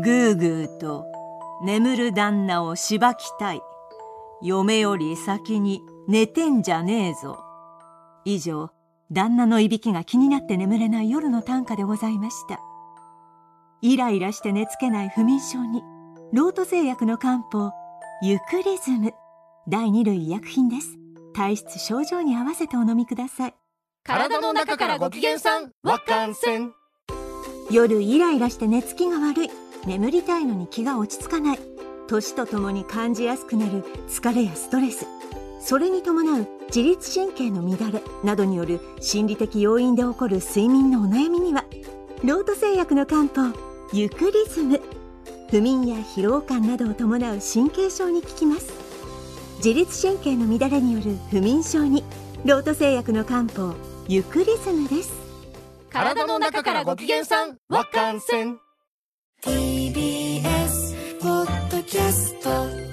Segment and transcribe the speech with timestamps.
[0.00, 1.04] ぐーぐーと
[1.62, 3.62] 眠る旦那をしばきたい。
[4.42, 7.38] 嫁より先に寝てんじゃねえぞ。
[8.24, 8.70] 以上
[9.12, 12.60] 旦那のいびきが気になって眠れない夜の短歌でございました。
[13.82, 15.82] イライラして寝つけない不眠症に
[16.32, 17.70] ロート製薬の漢方
[18.22, 19.12] ユクリズム。
[19.68, 20.96] 第二類医薬品です。
[21.34, 23.54] 体質症状に合わせてお飲みください。
[24.02, 26.72] 体の中からご機嫌さんわかんせん。
[27.70, 29.50] 夜イライラして寝つきが悪い
[29.86, 31.58] 眠りたいのに気が落ち着かない。
[32.06, 33.84] 年とともに感じやすくなる。
[34.08, 35.06] 疲れやストレス。
[35.60, 38.02] それに伴う自律神経の乱れ。
[38.24, 41.64] などによる心理的要因で起こる睡眠のお悩みには
[42.24, 43.56] ロート製薬の漢方
[43.92, 44.80] ユクリズム。
[45.50, 48.72] 不眠や疲労感などを伴う神経症に効きます。
[49.56, 52.04] 自律神経の乱れによる不眠症に
[52.44, 53.74] ロート製薬の漢方
[54.08, 55.12] ユクリズムです。
[55.90, 58.58] 体の中からご機嫌さんわかんせん。
[59.42, 62.89] TBS ポッドキャスト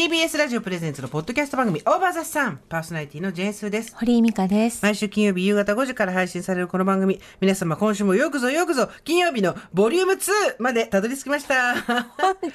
[0.00, 3.94] TBS ラジオプレゼンツのポッドキャスト番組オーバーザさんパーソナリティのジェーンスーです。
[3.94, 4.82] 堀井美香です。
[4.82, 11.82] 毎週金曜日夕方5時から配信されるこの番組皆様今週もよくぞよくぞ金曜日のボリューム2までたどり着きました。
[11.82, 12.06] 本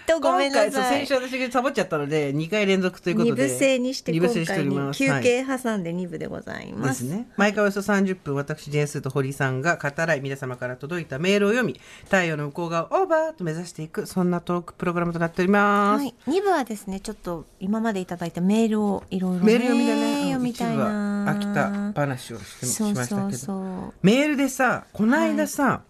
[0.08, 1.06] 当ごめんなさい。
[1.06, 7.28] 先週私がサボっちゃったので2回連続ということ二で部制にして二部制にしてお今回に休憩挟んで2部でございはいまですすね。
[7.38, 20.90] 毎回およそ30分私ジェーンスーと堀井さんが語らい皆様から届いたメールを読み太陽の向こう側をオーバーと目指していくそんなトークプログラムとなっております、はい、2部はですねちょっと今までいただいたメールをいろいろ、ね、メール読みでね、読みたいな一部は
[21.28, 23.94] 飽きた話をしてしましたけど。
[24.02, 25.82] メールでさこの間さ、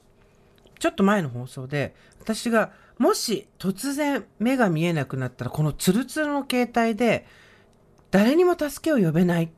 [0.80, 7.26] ちょっと前の放送で私がもし突然目が見えなくなったらこのツルツルの携帯で
[8.12, 9.52] 誰にも助けを呼べない。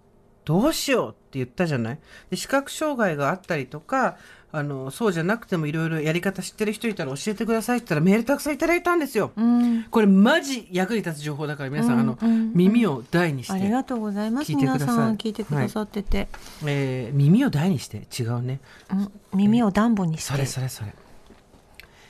[0.45, 1.99] どうしようって言ったじゃない？
[2.29, 4.17] で視覚障害があったりとか
[4.49, 9.31] あのそうじゃなくてもいろいろやり方知ってる人いたら教えてくださいって言ったらメールたくさんいただいたんですよ。
[9.35, 9.83] うん。
[9.91, 12.51] これマジ役に立つ情報だから皆さん、あのうんうん。
[12.53, 14.55] 耳を大にしてありがとうございます。
[14.55, 16.29] 皆さん聞いてくださってて、
[16.65, 18.07] えー耳を大にして。
[18.17, 18.61] 違うね。
[18.89, 19.11] うん。
[19.37, 20.31] 耳を暖房にして。
[20.31, 20.93] それそれそれ。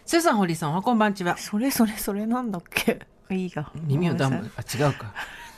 [0.06, 1.38] スーさん堀井さんおはこんばんちは。
[1.38, 3.00] それそれそれなんだっけ？
[3.31, 4.38] いいが耳を暖房。
[4.38, 5.13] ごめんなあ違うか。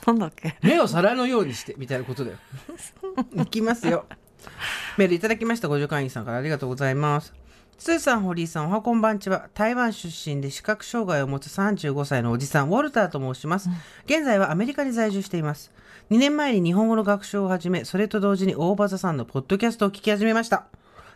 [0.06, 0.56] なんだっけ？
[0.62, 2.38] 目を皿のようにしてみたいなことだよ。
[3.36, 4.06] いきますよ
[4.96, 7.32] メールいただきました五条会員さんからありがとうございます
[7.80, 9.48] スーさん、堀井さん、おはこんばんちは。
[9.54, 13.70] 台湾出身で視覚障害を持つ35歳のおじさん、ウォルターと申します。
[14.04, 15.72] 現在はアメリカに在住しています。
[16.10, 20.66] 2年前に日本語の学習を始め、それと同時に大場座さんのポッドキャストを聞き始めました。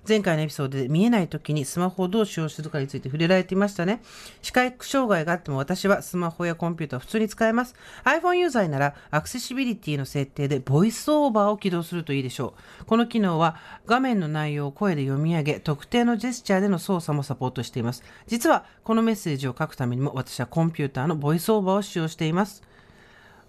[0.07, 4.03] 前回のエピソードで見えない時にスマホをどう使用するかについて触れられていましたね。
[4.43, 7.75] 視覚障害があっても私はスマホやコンピューターを普通に使えます。
[8.05, 12.85] iPhone ユーザーならアクセシビリティの設定でボイスオーバーを起動するといいでしょう。
[12.85, 13.57] この機能は
[13.87, 18.03] 画面の内容を声で読み上げ、特定のジェスチャーでの操作もサポートしています。
[18.27, 22.63] 実はこのメッセージを書くためにも私はコンピューターのボイスオーバーを使用しています。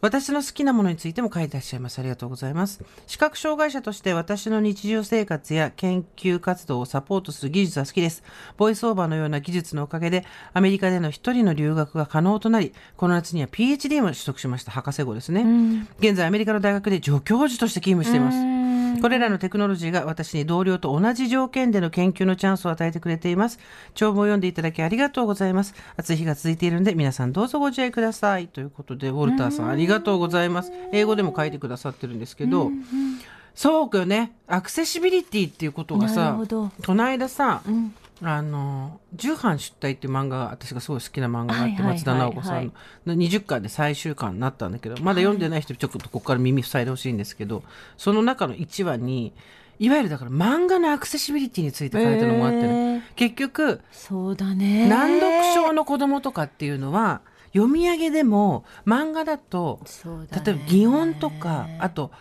[0.05, 1.97] 私の好きなものについても書いてらっしゃいます。
[1.97, 2.83] ありがとうございます。
[3.07, 8.21] 視覚障害者として私の日常生活や研究活動をサポートする技術は好きです。
[8.55, 10.23] ボイスオーバーのような技術のおかげで、
[10.53, 14.71] アメリカでの一人の留学が可能となり、この夏には PhD も取得しました。
[14.71, 15.87] 博士号ですね。
[15.97, 18.54] 現在アメリカの大学で助教授として勤務しています。
[19.01, 23.59] これらのテクノロジーが私に同僚と同じ条件での研究のチャンスを与えてくれています。
[23.93, 25.73] 帳簿を読んでいただきありがとうございます。
[25.97, 28.47] 暑い日が続いているので皆さんどうぞご自愛ください。
[28.47, 30.71] ということで、ウォルターさんありがとうございます。
[30.91, 32.71] 英語でも書いてくださってるんですけど、
[33.53, 34.33] そうかよね。
[34.47, 36.37] アクセシビリティっていうことがなさ
[36.85, 42.71] この間さ、んあの「重版出題」っていう漫画が私がすごい好きな漫画があって、松田直子さん
[43.05, 43.13] の。
[43.13, 47.63] 20巻で最終巻になったんだけどまだ読んでない人ちょっとここから耳塞いでほしいんですけど
[47.97, 49.33] その中の1話に
[49.79, 54.87] いわゆるだから漫画のアクセシビリティについて書いてるのがあってね、結局そうだね。
[54.87, 57.21] 難読症の子供とかっていうのは
[57.53, 60.27] 読み上げでも漫画だとね。
[60.45, 62.11] 例えば擬音とかあと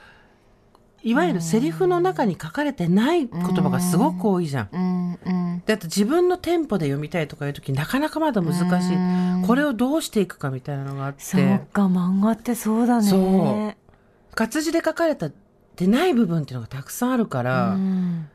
[1.04, 4.68] いわゆるセリフの中に書かれてない言葉がすごく多いじゃん。
[4.72, 5.18] うん。
[5.24, 5.62] うん。
[5.66, 9.46] であと自分のテンポで読みたいとかいう時なかなかまだ難しい。
[9.46, 13.08] これをどうしていくかみたいなのがあっそうてか漫画ってそうだね。
[13.08, 14.34] そう。
[14.34, 15.30] 活字で書かれた
[15.76, 18.28] でない部分っていうのがたくさんあるから、うん。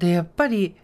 [0.00, 0.74] でやっぱり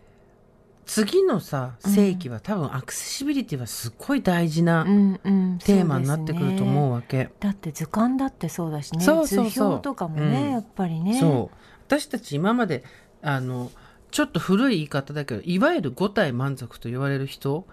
[0.87, 5.59] 次のさ世紀は多分アクセシビリティはすっごい大事なうんうん。
[5.59, 7.31] テーマになってくると思うわけ。
[7.41, 9.05] だって図鑑だってそうだしね。
[9.05, 9.50] そうそうそう。
[9.50, 10.50] 図表とかもね、うん。
[10.53, 11.19] やっぱりね。
[11.19, 11.56] そう。
[11.87, 12.85] 私たち今まで
[13.21, 13.71] あの
[14.12, 17.67] ちょっと古い言い方だけどいわゆる五体満足と言われる人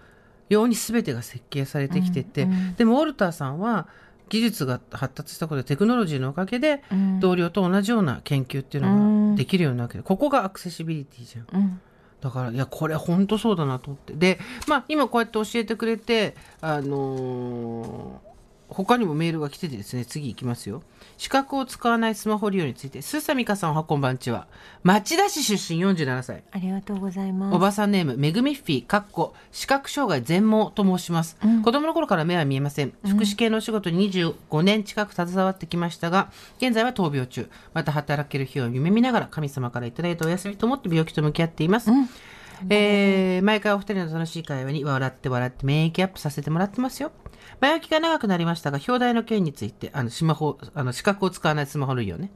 [0.50, 2.76] 用に全てが設計されてきてて、うんうん。
[2.76, 3.88] でもウォルターさんは
[4.30, 7.20] 技術が発達したことでテクノロジーのおかげでうん。
[7.20, 11.60] 同僚と同じような研究っていうのができるようになるけど、ここがアクセシビリティじゃん。
[11.60, 11.82] うん
[12.24, 14.14] だからいやこれ本当そうだなと思って。
[14.14, 18.33] でまあ今こうやって教えてくれてあのー
[18.74, 20.82] 他にもメールが来ててですね次いきますよ。
[21.18, 23.02] 資格を使わないスマホ利用について。
[23.02, 24.48] スーサミカさんおはこんばんちは。
[24.84, 26.44] 町田市出身47歳。
[26.52, 27.56] ありがとうございます。
[27.56, 32.94] おばさんネームめぐみっフィーかっこ視覚障害全盲と申します、子供の頃から目は見えません。
[33.06, 37.50] 福祉系のお仕事に25年近く携わってきましたが現在は闘病中。
[37.74, 41.92] また働ける日を夢見ながら神様からいただいたお休みと思って病気と向き合っています、
[42.70, 47.12] えー毎回お二人の楽しい会話に笑って笑って免疫アップさせてもらってますよ
[47.60, 52.32] 前置きが長くなりましたが表題の件についてあのスマホあの資格を使わないスマホ類をね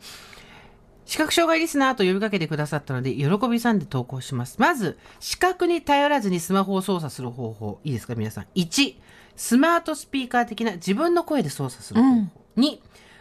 [1.07, 4.57] 視覚障害リスナーと呼びかけてくださったので、喜びさんで投稿します。
[4.59, 7.79] まず、視覚に頼らずにスマホを操作する方法。
[7.85, 8.45] いいですか、皆さん。
[8.55, 8.95] 1、
[9.37, 12.27] スマートスピーカー的な自分の声で操作する方法。
[12.57, 12.79] 2、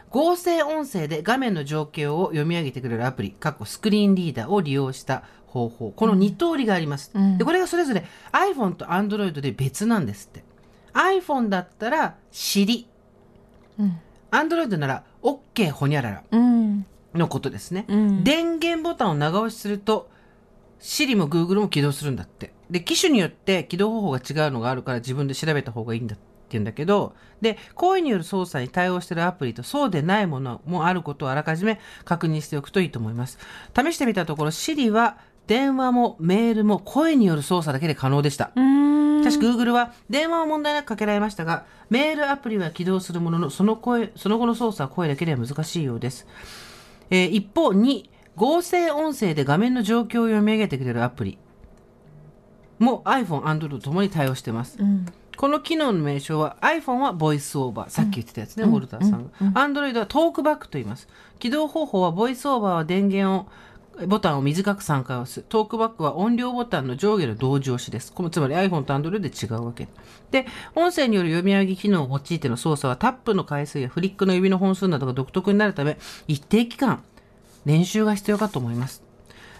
[0.09, 5.91] 合成音声で画面の状況を読み上げてくれるアプリ、過去スクリーンリーダーを利用した方法。
[5.91, 7.11] この2通りがあります。
[7.37, 10.43] で、これがそれぞれ iPhone と Android で別なんですって。
[10.93, 12.85] iPhone だったら、Siri。
[14.31, 16.23] Android なら、OK ほにゃらら。
[16.31, 16.85] うん
[17.17, 20.09] のことですね、うん電源ボタンを長押しすると
[20.79, 33.39] Siri も Google も起動するんだってで機種によって起動方法が違うのがあるから自分で調べた方がいいんだって言うんだけどで声による操作に対応しているアプリとそうでないものもあることをあらかじめ確認しておくといいと思います
[33.75, 35.17] 試してみたところ Siri は
[35.47, 38.51] 電話もメールも声による操作だけで可能でした。
[38.55, 38.97] うん。
[39.21, 46.27] しかし Google は電話は問題なくかけられましたがメールアプリは起動するもののその声その後の操作は声だけでは難しいようです、
[47.09, 51.39] えー一方2合成音声で画面の状況を読み上げてくれるアプリ
[52.77, 54.77] も iPhone、Android とともに対応しています、
[55.35, 61.07] この機能の名称は iPhone はボイスオーバーさっき言ってたやつね、ウォルターさんが、Android はトークバックと言います。
[61.39, 63.47] 起動方法はボイスオーバーは電源を
[64.05, 65.41] ボタンを短く3回押す。
[65.41, 68.13] トークバックは音量ボタンの上下の同時押しです。
[68.13, 69.87] このつまり iPhone と Android で違うわけ。
[70.29, 70.45] で、
[70.75, 75.97] 音声による読み上げ機能を用いての操作はタップの回数やフリックの指の本数などが独特になるため、
[76.27, 77.03] 一定期間
[77.65, 79.06] 練習が必要かと思います。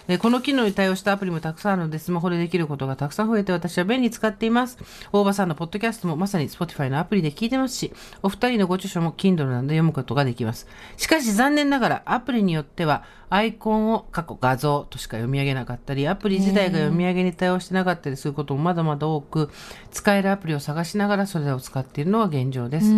[0.08, 4.78] えーこの機能に対応したアプリもたくさんあるので、スマホでできることがたくさん増えて私は便利に使っています。
[5.12, 10.66] 大場さんのポッドキャストもまさに Spotify のアプリで聞いてますし、お二人のご著書も Kindle などで読むことができます。
[10.96, 19.50] しかし残念ながらアプリによってはアイコンを過去画像としか読み上げなかったり、アプリ自体が読み上げに対応してなかったりすることもまだまだ多く、
[19.90, 22.90] 使えるアプリを探しながらそれらを使っているのが現状です。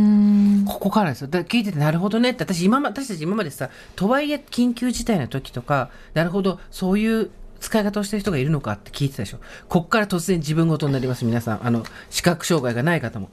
[0.66, 1.26] ここからですよ。
[1.26, 6.99] で聞いててなるほどねって、私今ま、私たち今までさ、とはいえ緊急事態の時とか、なるほど、そういう
[7.60, 9.38] 使い方をしてる人がいるのかって聞いてたでしょ。
[9.68, 11.66] こっから突然自分事になります、皆さん。
[11.66, 13.28] あの、視覚障害がない方も。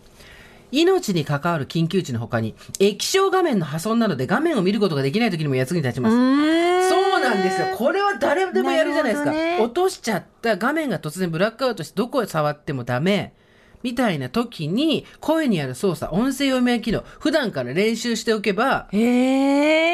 [0.71, 6.15] 命に関わる緊急値の他に、液晶画面の破損などで画面を見ることができない時にも役に立ちます。
[6.89, 7.67] そうなんですよ。
[7.75, 9.31] これは誰でもやるじゃないですか。
[9.31, 13.33] ね落としちゃった画面が突然ブラックアウトしてどこへ触ってもダメ。
[13.83, 18.97] みたいな時に声にある操作、音声読み上げ機能、普段から練習しておけば、へ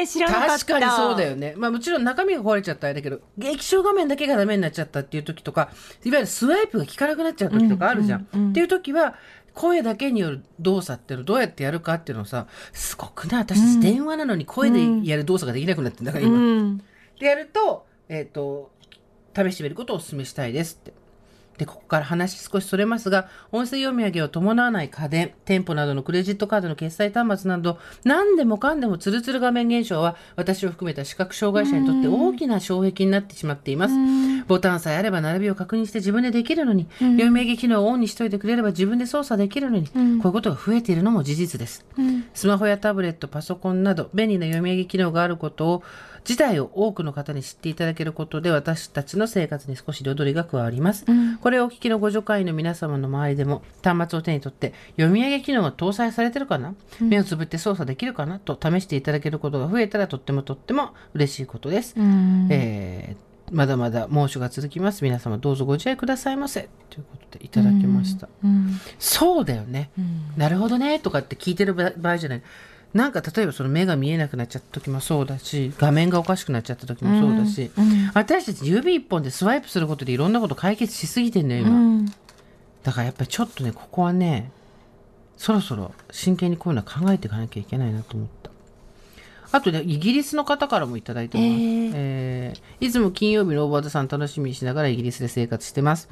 [0.04, 1.54] え知らなかった確かにそうだよね。
[1.56, 5.70] まあもちろん中身が壊れちゃったらあれだけど、液晶画面だけがダメになっちゃったっていう時とか、
[6.04, 8.50] いわゆるスワイプが効かなくなっちゃう時とかあるじゃん。
[8.50, 9.16] っていう時は、
[9.54, 16.36] 声だけによる動作っていうのをどうやってやるかっていうのをさ、すごくね、私たち電話なのに声でやる動作ができなくなってんだから今。
[16.36, 16.84] うん
[17.18, 18.72] でやると、えっ、と、
[19.36, 20.92] 試してみることをお勧めしたいですって。
[21.56, 33.94] で、ここから話少しそれますが、音声読み上げを伴わない家電、店舗などのクレジットカードの決済端末など、何でもかんでもツルツル画面現象は、私を含めた視覚障害者にとって大きな障壁になってしまっています。
[34.46, 41.84] ボタンさえあれば並びを確認して自分でできるのに、読み上げ機能をオンにしといてくれれば自分で操作できるのに、こういうことが増えているのも事実です。
[42.34, 45.82] スマホやタブレット、パソコンなど便利な読み上げ機能があることを
[46.26, 51.04] 自体を多くの方に知っていただけることで私たちの生活に少し彩りが加わります。
[51.40, 58.38] これをお聞きのご助会員の皆様の周りでも端末を手に取って読み上げ機能が搭載されてるかな、目をつぶって操作できるかな？
[58.38, 61.94] と試していただけることが増えたらとってもとっても嬉しいことです。
[62.50, 65.04] えーまだまだ猛暑が続きます。
[65.04, 66.70] 皆様どうぞご自愛くださいませ。
[66.88, 68.26] ということでいただきました。
[68.98, 69.90] そうだよね、
[70.38, 72.42] なるほどねとかって聞いてる場場合じゃない。
[72.94, 77.70] なんか例えばその目が見えなくなっちゃった時もそうだし画面がおかしくなっちゃった時もそうだし、
[78.14, 82.06] 私たち指一本でスワイプすることでいろんなこと解決しすぎてんのよ今、
[82.84, 84.52] だからやっぱりちょっとねここはね
[85.36, 88.50] そろそろ真剣にこういうのは考えていかなきゃいけないなと思った。
[89.50, 96.08] あとねイギリスの方からもいただいてます、えーいつも金曜日の大和田さん楽しみにしながらイギリスで生活してます、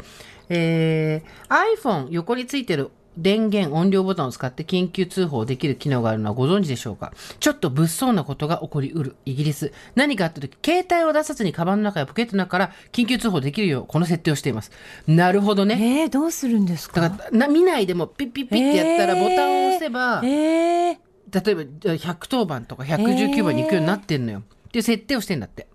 [0.49, 7.13] えー iPhone 横についてる電源音量ボタンを使って緊急通報できる機能があるのはご存知でしょうか？
[7.41, 9.73] ちょっと物騒なことが起こりうるイギリス。
[9.95, 14.73] 何かあった時、携帯を出さずにカバンの中やポケットの中から緊急通報できるようこの設定をしています。
[15.07, 16.03] なるほどね。
[16.03, 17.01] えー、どうするんですか？
[17.01, 20.97] だからな見ないでもピッピッピッってやったらえーボタンを押せば、えー、
[21.45, 24.39] 例えばじゃあ110番とか119番に行くようになってんのよ。
[24.41, 25.67] っていう設定をしてんだって。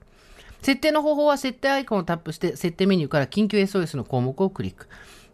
[0.63, 4.87] 設定の方法は設定アイコンをタップして設定メニューから緊急 SOS の項目をクリック。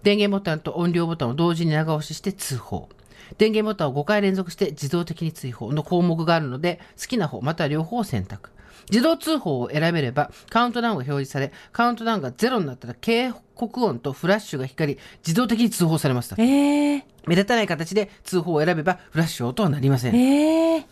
[0.04, 2.90] 電源ボタンと音量ボタンを同時に長押しして通報。
[3.38, 8.52] 電源ボタンを5回連続して自動的に追放の項目があるので好きな方または両方を選択。
[8.92, 16.36] 自動通報を選べればカウントダウンが表示されカウントダウンがゼロになったら警告音とフラッシュが光り自動的に通報されます。
[16.38, 20.16] えー、目立たない形で通報を選べばフラッシュ音はなりません。
[20.16, 20.86] えー、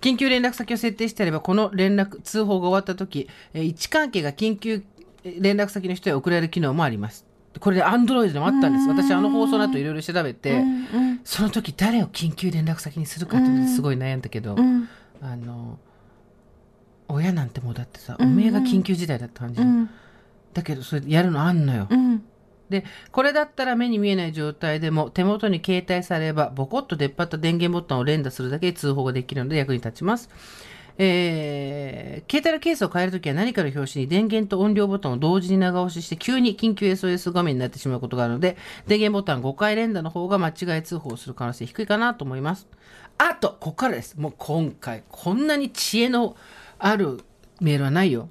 [0.00, 4.84] 緊急連絡先を設定してあれば、この連絡、通報が終わった時、えー位置関係が緊急
[5.24, 7.31] えー連絡先の人へ送られる機能もあります。
[7.60, 8.88] これで Android でもあったんです。
[8.88, 10.62] 私、あの放送の後いろいろ調べて、うんう
[11.14, 11.20] ん。
[11.24, 14.88] その時誰を緊急連絡先にするかってすごい悩んだけど、うん。
[15.20, 15.78] あの、
[17.08, 19.90] 親なんてもうだってさ、おめえが緊急事態だった感じ、うん。
[20.52, 21.86] だけど、それやるのあんのよ。
[21.90, 22.24] うん。
[22.72, 30.30] でこれだったら目に見えない状態でも手元に携帯されればボコッと出っ張った電源ボタンを連打するだけで通報ができるので役に立ちます。
[30.98, 38.56] えー携帯のケースを変えるときは何かの表紙に電源と音量ボタンを同時に長押しして急に緊急 SOS 画面になってしまうことがあるので
[38.86, 42.68] 電源ボタン5回連打の方が間違い通報する可能性低いかなと思います。
[43.18, 44.18] あと、ここからです。
[44.18, 46.36] もう今回こんなに知恵の
[46.78, 47.20] ある
[47.60, 48.28] メールはないよ。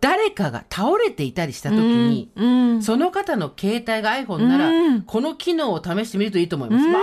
[0.00, 5.02] 誰かが倒れていたりしたときに、うんその方の携帯が iPhone なら、うん。
[5.02, 6.84] この機能を試してみるといいと思います。
[6.84, 6.92] うん。
[6.92, 7.02] まあ、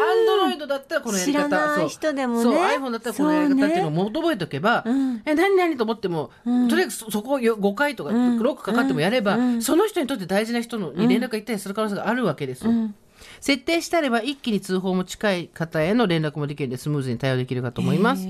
[0.50, 1.76] Android だったらこのやり方。
[1.76, 1.90] そう。
[1.90, 2.44] 人でもね。
[2.44, 6.70] そう、iPhone だったらこのやり方っていうのをも覚えておけば、うんえ、何々と思っても、うん。
[6.70, 8.40] とりあえずそそこをよ5回とか、うん。
[8.40, 9.62] ロックかかってもやれば、うん。
[9.62, 12.72] その人にとって大事な人のに連絡が行ったりする可能性があるわけですよ。
[12.72, 12.96] うん。
[13.42, 18.26] 設定してあれば一気に通報も近い方への連絡もできるのでスムーズに対応できるかと思います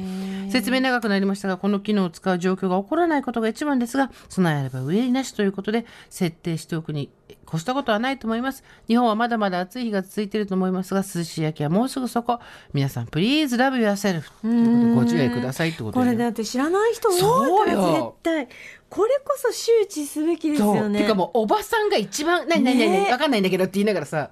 [0.49, 7.09] 説明長くなりましたが、この機能を使う状況が起こらないことが一番ですが、備えあれば上になしということで、設定しておくに
[7.47, 8.63] 越したことはないと思います。
[8.87, 12.39] 日本はまだまだ暑い日が続いていると思いますが、涼しい秋はもうすぐそこ。
[12.73, 14.31] 皆さん、please love yourself.
[14.41, 18.47] ということでご注意くださいってことで、これだって知らない人多いから絶対
[18.89, 20.61] これこそ周知すべきです。
[20.61, 24.31] よねてかもう、おばさんが一番、何何何ね何わかんないんだけどって言いながらさ、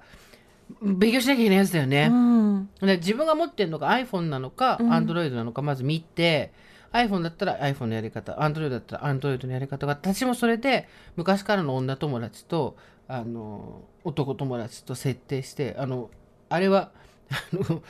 [0.84, 2.08] 勉強しなきゃいけないやつだよね。
[2.10, 2.68] うん。
[2.80, 6.52] で自分が持ってるのが iPhone なのか、Android なのかまず見て
[6.92, 12.76] iPhone だったら iPhone のやり方 Android だったら Android のやり方が私もそれで昔からの女友達と
[13.08, 16.10] あの男友達と設定してあの
[16.48, 16.92] あれは
[17.30, 17.82] あの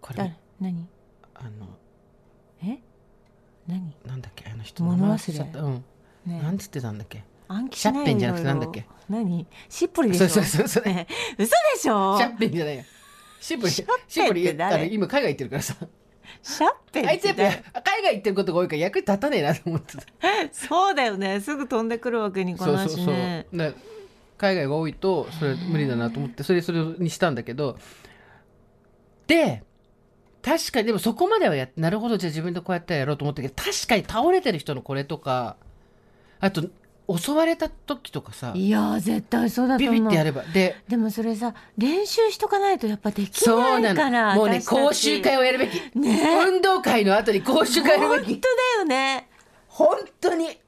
[0.00, 0.16] これ？
[0.16, 0.36] 誰？
[0.60, 0.88] 何？
[1.34, 1.50] あの
[2.62, 2.78] え？
[3.66, 3.94] 何？
[4.06, 4.48] なんだっけ？
[4.50, 5.60] あの人物忘れちゃった。
[5.62, 5.84] うん、
[6.26, 7.24] ねなんつってたんだっけ？
[7.50, 8.86] 暗記シャッペンじゃなくてなんだっけ？
[9.08, 9.46] 何？
[9.68, 10.28] しっぽりでしょ？
[10.28, 11.06] そうそうそう嘘で
[11.78, 12.16] しょ？
[12.16, 12.84] シャッペンじゃないよ。
[13.40, 14.74] シンプルシャッペンってシンプル誰？
[14.76, 15.74] あの今海外行ってるからさ。
[16.42, 20.02] シャッペンあいつやっぱ誰海外行ってることが多いから役に立たねえなと思ってた。
[20.52, 21.40] そうだよね。
[21.40, 23.46] すぐ飛んでくるわけにいかないしね。
[23.50, 23.74] ね
[24.38, 27.76] 海外が多いとそれ無理だなと思ってそれそれにしたんだけど。
[29.26, 29.64] で
[30.42, 35.56] 確かにでもそこまではやなるほどじゃあ自分でこうやってやろうと思ったけど確かに倒れてる人のこれとか
[36.40, 36.62] あと
[37.18, 40.00] 襲われた時とかさいやー絶対そうだとビ思う。
[40.02, 40.42] ビってやれば。
[40.42, 46.44] ででもそれさ練習しとかないとやっぱできそうなないからのもうね講習会をやるべき、ね。
[46.46, 48.32] 運動会の後に講習会やるべき。
[48.32, 49.28] 本当だよね。
[49.68, 50.58] 本当に。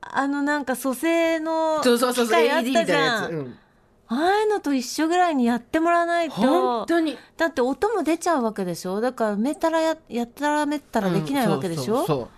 [0.00, 3.30] あのなんか蘇生のそうそうそうそう機械あったじゃん。
[3.32, 3.58] うん、
[4.06, 7.18] ああいうのと一緒ぐらいにやってもらわない本と当に。
[7.36, 9.00] だって音も出ちゃうわけでしょ。
[9.00, 12.28] だからめったらややったらめったらできないわけでしょ、うんそうそうそう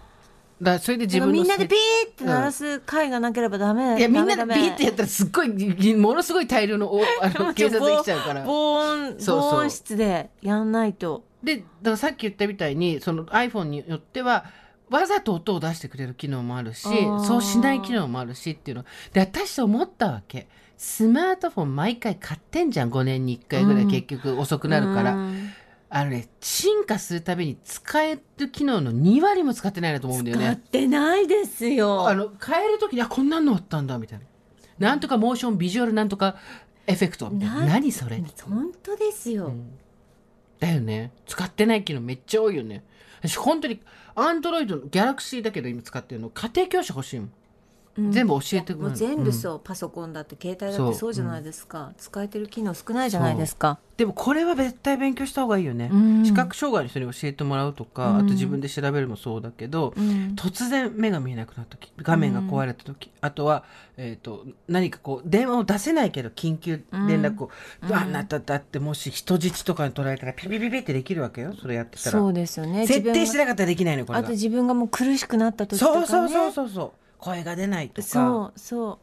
[0.61, 8.43] だそれで自分のみんなでピーって鳴らす会がなければダメ、いやみんなでビーってやったらすっごいものすごい大量のお あの警察が来ちゃうから。
[8.45, 11.25] 防音防音室でやんないと。
[11.43, 14.47] でだからさっき言ったみたいにその iPhone によっては
[14.91, 16.89] わざと音を出してくれる機能もあるし
[17.25, 18.85] そうしない機能もあるしっていうの。
[19.13, 20.49] で私思ったわけ。
[20.77, 23.91] スマートフォン毎回買ってんじゃん5年に1回ぐらいうん。
[23.91, 25.51] 結局遅くなるから、うん
[25.91, 32.09] あのね進化するたびに使える機能の2割も使ってないなと思うんだよ使っねてないですよ。
[32.09, 34.25] あの変える時にあこんなのあったんだみたいな。
[34.79, 36.37] なんとかモーションビジュアルなんとか
[36.87, 38.23] エフェクト何それ？
[38.45, 39.53] 本当ですよ、
[40.61, 41.13] だよね。
[41.27, 42.85] 使ってない機能めっちゃ多いよね。
[43.21, 43.81] 私本当に
[44.15, 47.33] アンドロイドのギャラクシーだけど今使ってるの家庭教師欲しいもんうん
[48.11, 51.13] 全部教えてくれる全部そう、パソコンだって携帯だってそう。
[51.13, 53.79] じゃないですか、使えてる機能少ないじゃないですか。
[53.97, 56.25] でもこれは絶対勉強した方がいいよね、うん。
[56.25, 58.17] 視覚障害の人に教えてもらうとか、うん。
[58.19, 60.37] あと自分で調べるもそうだけど、うん。
[60.37, 63.65] 突然目が見えなくなった時画面が壊れた時、あとは、
[63.97, 67.51] えー、と何かこう電話を出せないけど緊急連絡を、
[67.83, 67.93] うん。
[67.93, 72.19] あなただってもし人質とかに取られたらピピピピってできるわけよそれやってたら。
[72.19, 72.87] そうですよね。
[72.87, 74.25] 設定してなかったらできないのよこれが。
[74.25, 78.09] あと自分がもう苦しくなった時とか、ね、そうそうそうそうそう声が出ないとか。
[78.09, 78.99] そうそ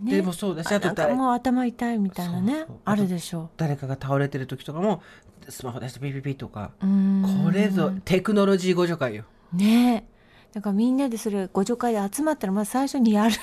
[0.00, 2.66] う、ね、でもそうだしあとなんかもう頭痛いみたいなね。
[2.84, 3.50] あるでしょ。
[3.56, 5.02] 誰かが倒れてる時とかも
[5.48, 9.24] スマホ出してピピピとかこれぞテクノロジー互助会よ。
[9.52, 10.04] ね。
[10.08, 10.12] え
[10.52, 13.34] だからみんなでそれご助会で集まったらまず最初にやる。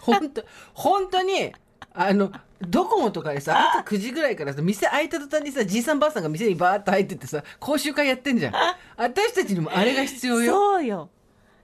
[0.00, 1.52] 本当本当に
[1.92, 8.52] あのドコモとかでさ朝9時ぐらいからさ店開いた途端にさじいさんばあさんが店にバーッと入ってってさ講習会やってんじゃん。
[8.96, 10.52] 私たちにもあれが必要よ。
[10.52, 11.10] そうよ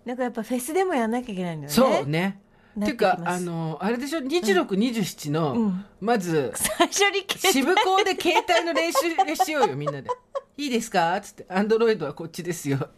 [0.07, 1.75] だからやっぱフェスでもやんなきゃいけないんだよね。
[1.75, 2.41] そうね。
[2.79, 5.85] ていうかあのあれでしょ？2627の、うん。
[6.01, 8.99] まず最初に渋港で携帯の練習
[9.45, 10.09] しようよみんなで
[10.57, 12.89] 「いいですか?」っつって「アンドロイドはこっちですよ」っ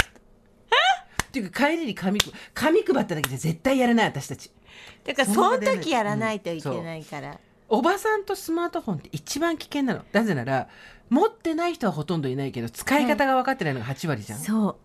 [1.33, 4.51] ていうか帰りに紙く紙配っただけで絶対やらない私たち。
[5.05, 10.05] だからその時やらないといけないから、おばさんとスマートフォンって一番危険なの。
[10.13, 10.69] なぜなら
[11.09, 14.77] 持ってない人はほとんどいないけど使い方が分かってないのが8割じゃん、そうそう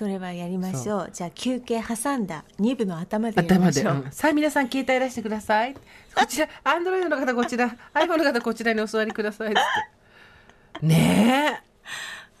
[0.00, 1.10] それはやりましょう。
[1.12, 4.10] じゃあ休憩挟んだ2部の頭でやりましょう、うん。
[4.10, 5.74] さあ皆さん携帯出してください。
[5.74, 9.50] こちらアンドロイドの方こちら iPhone の方こちらにお座りください。
[9.50, 10.86] って。
[10.86, 11.60] ね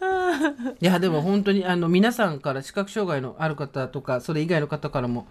[0.80, 5.26] いやでも本当にあの皆さんから視覚障害のある方とかそれ以外の方からも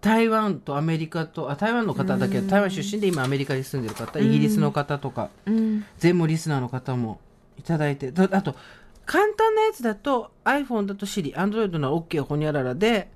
[0.00, 5.84] 台湾とアメリカとあ台湾の方だけど台湾出身で今アメリカに住んでる方イギリスの方とかうん。
[5.98, 7.20] 全部リスナーの方も
[7.58, 8.56] いただいてだあと
[9.08, 13.08] 簡単なやつだと iPhone だと Siri Android の OK ほにゃららで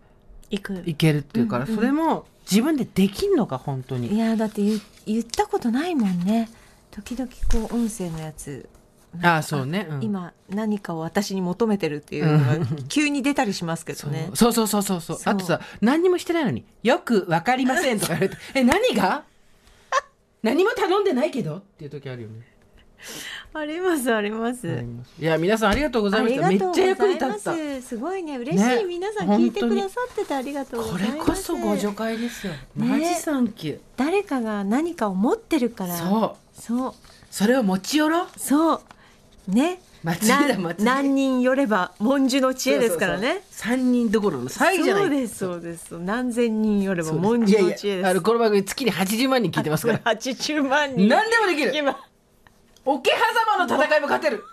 [0.51, 0.83] 行く。
[0.87, 6.49] いけるっていうから、それも自分でできんのか本当いにやだって言言ったことないもんね。
[6.91, 8.67] 時々こう音声のやつ。
[9.23, 10.03] ああそうね、うん。
[10.03, 14.31] 今何かを私に求めてるっていうのが急に出たりしますけどね。
[14.35, 14.53] そう。
[14.55, 15.19] そうそうそうそう。
[15.19, 15.35] そう。
[15.35, 19.25] あとさ何にもしてないのに「よくわかりません」とか言われて「え何が？
[20.43, 22.47] 何も頼んでないけど?」っていう時あるよね
[23.54, 24.85] ありますあります。
[25.21, 26.49] いや皆さんありがとうございあました。
[26.49, 27.28] めっちゃ役に立った。
[27.28, 27.82] ます。
[27.82, 31.18] すごいね嬉しい、ね皆さん聞いてくださっててありがとうごこざいます。
[31.18, 32.59] れこそご助会ですよ、ね。
[32.76, 33.78] マジサンキュー。
[33.97, 35.97] 誰かが何かを持ってるから。
[35.97, 36.61] そう。
[36.61, 36.94] そう。
[37.30, 38.26] それを持ち寄ろう。
[38.37, 38.80] そう。
[39.49, 39.80] ね。
[40.78, 43.43] 何人よれば文殊の知恵ですからね。
[43.52, 45.04] 3人どころの詐欺じゃない。
[45.04, 45.99] そうですそうです。
[45.99, 47.86] 何千人よれば文殊の知恵です。
[47.86, 50.00] いやいやあのこの番組月に80万人聞いてますから。
[50.04, 51.06] 八十万人。
[51.08, 51.73] 何でもできる。
[51.76, 51.97] 今
[52.84, 54.45] 桶狭間の戦いも勝てる。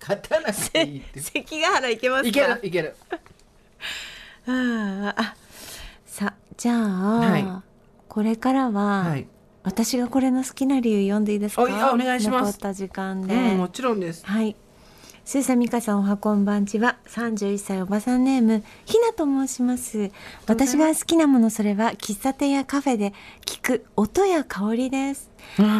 [0.00, 1.20] 勝たなくていいって。
[1.20, 2.28] 関ヶ原行けますか？
[2.28, 2.96] いけるいける。
[4.46, 5.34] あああ
[6.04, 6.78] さじゃあ、
[7.20, 7.46] はい。
[8.08, 9.26] これからは、はい。
[9.62, 11.62] 私がこれの好きな理由読んでいいですか？
[11.62, 12.46] お願いします。
[12.46, 14.26] 残った時間で、うんもちろんです。
[14.26, 14.54] はい。
[15.24, 16.98] スーサミカさんおはこんばんちは。
[17.06, 20.10] 31歳おばさんネームひなと申します。
[20.46, 23.14] 私が好きなものそれは喫茶店やカフェで
[23.46, 25.30] 聞く音や香りです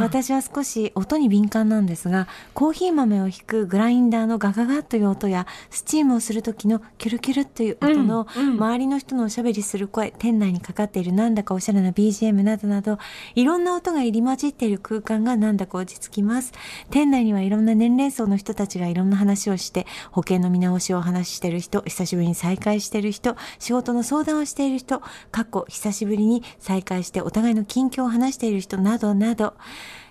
[0.00, 12.98] 私は少し音に敏感なんですがコーヒー豆をひくグラインダーのガガガという音やスチームをする時のキュルキュルという音の周りの人のおしゃべりする声店内にかかっているなんだかおしゃれな BGM などなど
[13.34, 16.52] いろんな音が入り混じっている空間がなんだか落ち着きます。
[16.90, 29.53] 店内にはいろんな年齢層の人たちがいろんな話をして保険の見直しをお話ししている人久しぶりに再会している人仕事の相談をしている人過去久しぶりに再会してお互いの近況を話している人などなど、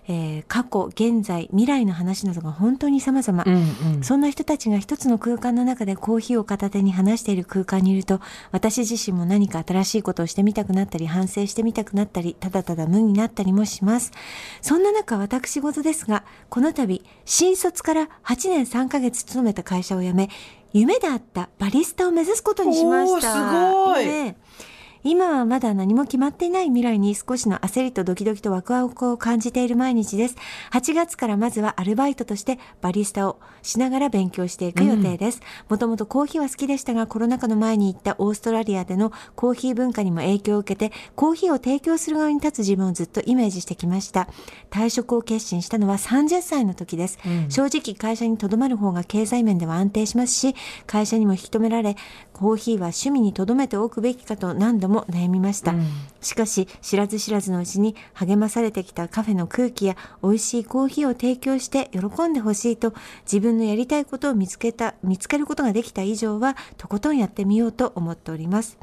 [0.08, 8.20] えー過去現在未来の話などが本当に様々、うんうんそんな人たちが一つの空間の中でコーヒーを片手に話している空間にいると、
[8.52, 14.12] 私自身も何か新しいことをしてみたくなったり、反省してみたくなったり、ただただ無になったりもします。
[14.62, 20.30] そんな中、私事ですが、この度、新卒から8年3ヶ月勤めた会社を辞め、
[20.74, 23.34] 夢であったバリスタを目指すことにしました。
[23.34, 24.36] すごいね
[25.06, 30.38] 今はまだ何も決まっていない未来に少しの焦りとドキドキとワクワクを感じている毎日です。
[30.72, 35.42] 8月からまずはアルバイトとしてバリスタをしながら勉強していく予定です。
[35.68, 44.30] もともとコーヒーは好きでしたが、コロナ禍の前に行ったオーストラリアでのコーヒー文化にも影響を受けて、コーヒーを提供する側に立つ自分をずっとイメージしてきました。
[44.72, 47.20] 退職を決心したのは30歳の時です。
[47.50, 50.56] 正直会社に留まる方が経済面では安定しますし、
[50.88, 51.98] 会社にも引き止められ、
[52.32, 55.74] コーヒーは趣味に留めておくべきかと何度もも悩みました。
[56.22, 68.78] しかし、知らず知らずのうちに励まされてきたカフェの空気や美味しいコーヒーを提供して喜んでほしいと、自分のやりたいことを見つけた、見つけることができた以上は、とことんやってみようと思っております。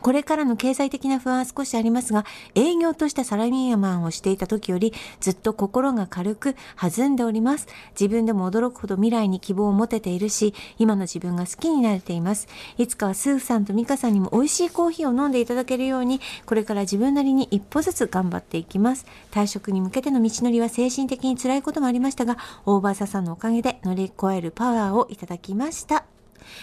[0.00, 7.66] これからの経済的な不安は少しありますが、営業としたサラリーマンをしていた時よりずっと心が軽く弾んでおります。
[7.98, 12.48] 自分でも驚くほど未来に希望を持てているし、今の自分が好きになれています。
[12.78, 19.06] いつかはスーさんとミカさんにも美味しいコーヒーを飲んでいただけるように、これから自分なりに一歩ずつ頑張っていきます。
[19.30, 26.04] 退職に向けての道のりは精神的に辛いこともありましたが、オーバーサさんのおかげで乗り越えるパワーをいただきました。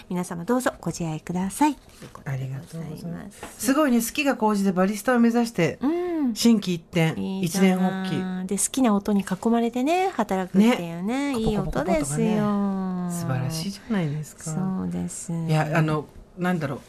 [0.08, 1.76] 皆様どうぞご自愛ください。
[2.24, 3.66] ありがとうございますます。
[3.66, 6.14] すごいね好きが高じてバリスタを目指してうん。
[6.32, 14.50] 心機一転一年発起で好きな音に囲まれてね働くっていうねねいい音ですよ、素晴らしいじゃないですかそ
[14.88, 16.06] うですいやあの
[16.38, 16.80] なんだろう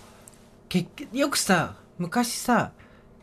[0.70, 2.72] 結局よくさ昔さ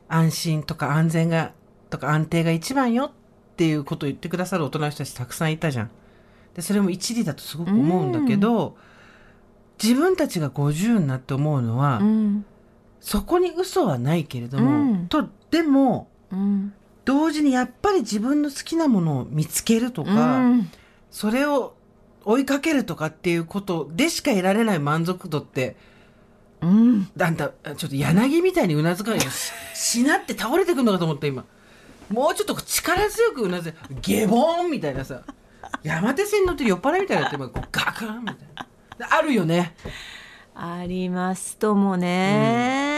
[0.08, 1.52] 安心とか安全が
[1.88, 3.10] とか安定が一番よっ
[3.56, 5.90] ていうことを言ってくださる大人の人たちたくさんいたじゃん。
[6.54, 8.76] でそれも一理だとすごく思うんだけど、
[9.82, 12.44] 自分たちが50になって思うのは、うん。
[13.00, 15.06] そこに嘘はないけれども、うん。
[15.08, 16.72] とでもうん。
[17.04, 20.70] 同時にやっぱり自分の好きなものを見つけるとか、うん。
[21.10, 21.74] それを
[22.24, 25.76] 追いかけるとかっていうことでしか得られない満足度って
[26.60, 27.08] うん。
[27.20, 29.30] あんたちょっと柳みたいにうなずかないよ。
[29.30, 31.44] し しなって倒れてくるのかと思った今。
[32.08, 35.22] もうちょっと力強くうなずいゲボーンみたいなさ
[35.82, 38.66] 山手線乗って酔っ払いみたいになって今こうガクンみたいな
[39.10, 39.74] あるよね。
[40.54, 42.91] ありますともね、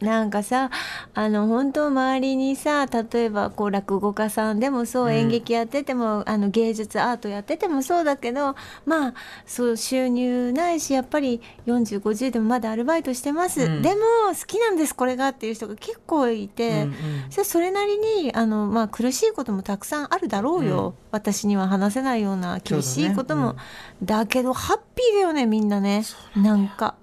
[0.00, 0.70] なんかさ
[1.14, 5.14] あの本当周りにさ例えばこう落語家さんでもそう、うん。
[5.14, 9.14] 演劇やっててもあの芸術アートやっててもそうだけどまあ
[9.46, 13.82] そう収入ないしやっぱり4050でもまだアルバイトしてます、うん。
[13.82, 16.70] でも好きなんですこれがっていう人が結構いて。
[16.70, 17.44] うんうん。
[17.44, 20.94] それなりにあの、まあ、苦しいこともたくさんあるだろうよ、うん。
[21.12, 23.56] 私には話せないような厳しいことも、そう
[24.04, 26.04] だけどハッピーだよねみんなね。
[26.36, 26.94] なんか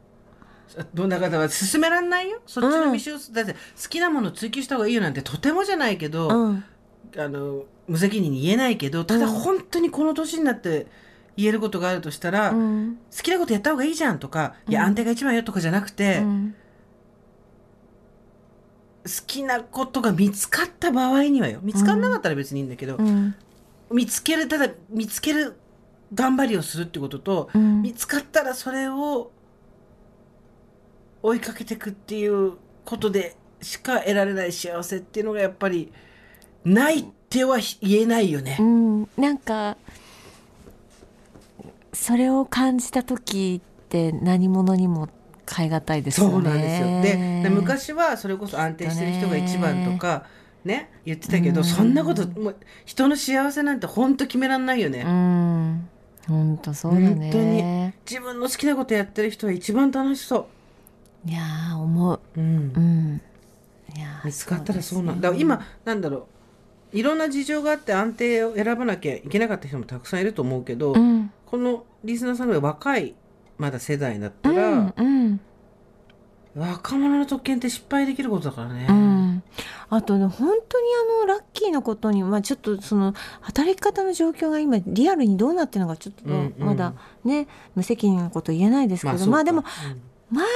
[0.93, 2.39] どんな方は進めらんないよ。
[2.45, 6.63] そっちの道を、だって好きなものを追求した方がいいよなんてとてもじゃないけど、うん。
[7.17, 10.88] あの無責任に言えないけどただうん本当にこの年になって
[11.36, 12.99] 言えることがあるとしたら、うん。
[13.15, 16.55] 好きなことやった方がいいじゃんとか、いやうん安定が一番よとかじゃなくて、うん。
[19.03, 21.60] 好きなことが見つかった場合にはよ。
[21.63, 23.36] 見つからなかったら別にいいんだけど、うん。
[23.91, 25.55] 見つけるただ見つける
[26.13, 27.81] 頑張りをするってことと、うん。
[27.81, 29.31] 見つかったらそれを
[31.23, 32.53] 追いかけていくっていう
[32.86, 35.91] ことでしか得られない幸せっていうのがやっぱり
[36.65, 38.63] ないっては言えないよねう。
[38.63, 39.77] んなんか
[41.93, 45.10] それを感じた時って何者にも
[45.45, 46.34] 代え難いですよね。
[46.34, 46.88] そうなんですよ。
[47.01, 50.25] でで昔はそれこそ安定してる人が一番とか
[50.63, 52.55] ね言ってたけど、うんそんなこともう
[52.86, 55.03] 人の幸せなんて本当決めらんないよね。
[55.05, 55.89] うん
[56.27, 57.07] 本当そうだね。
[57.07, 60.47] 本当に自分の好きなことやってる人は一番楽しそ
[61.25, 62.19] いやー思う。
[62.36, 62.39] う。
[62.39, 62.73] うん。
[62.75, 63.21] うん。
[63.95, 66.27] いやー見つかったらそうなんですよだから今なんだろ
[66.93, 66.97] う。
[66.97, 71.31] いろんな事情があって安定を選ばなきゃいけなかった人もたくさんいると思うけど、うん。
[71.45, 73.15] このリスナーさんが若い
[73.57, 75.39] まだ世代だっうたら、んうん
[76.53, 78.86] 若者の特権って失敗できることだからね。
[78.89, 79.43] うん、
[79.89, 80.88] あとね本当に
[81.21, 86.65] あのラッキーなことに、まあ、ちょっとその働き方の状況が今リアルにどうなってるのかちょっとうんうん。
[86.65, 89.43] まだね、無責任なこと言えないですけど、まあ、そうか。
[89.45, 90.49] でもうん前よ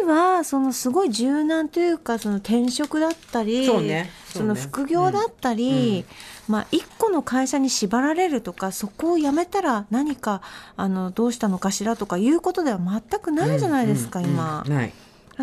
[0.00, 6.06] りはそのすごい柔軟というかその転職だったりそうねそうねその副業だったり、
[6.48, 10.40] まあ、一個の会社に縛られるとかそこを辞めたら何か
[10.76, 14.64] あのどうしたのかしらとかいうことでは全くないじゃないですか、うんうん今。
[14.66, 14.92] うんない。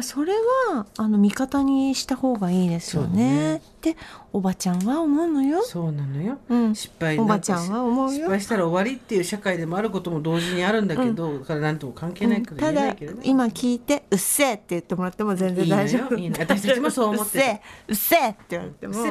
[0.03, 0.33] それ
[0.67, 3.61] はあの味方にした方がいいですよね。
[3.79, 3.95] って
[4.33, 5.63] おばちゃんは思うのよ。
[5.63, 6.37] そうなのよ。
[6.49, 8.11] うん、失敗おばちゃんは思うよ。
[8.11, 12.95] 失敗したら終わりっていう社会でもあることも同時にあるんだけど、だから何とも関係ないけどね。
[13.23, 16.45] 今聞いて「うっせえ」って言ってもらっても全然大丈夫いいのよ。
[16.45, 16.55] いいの。
[16.57, 17.45] 私たちもそう思ってる。
[17.45, 18.93] うっせえうっせえって言われても。
[18.93, 19.03] うっ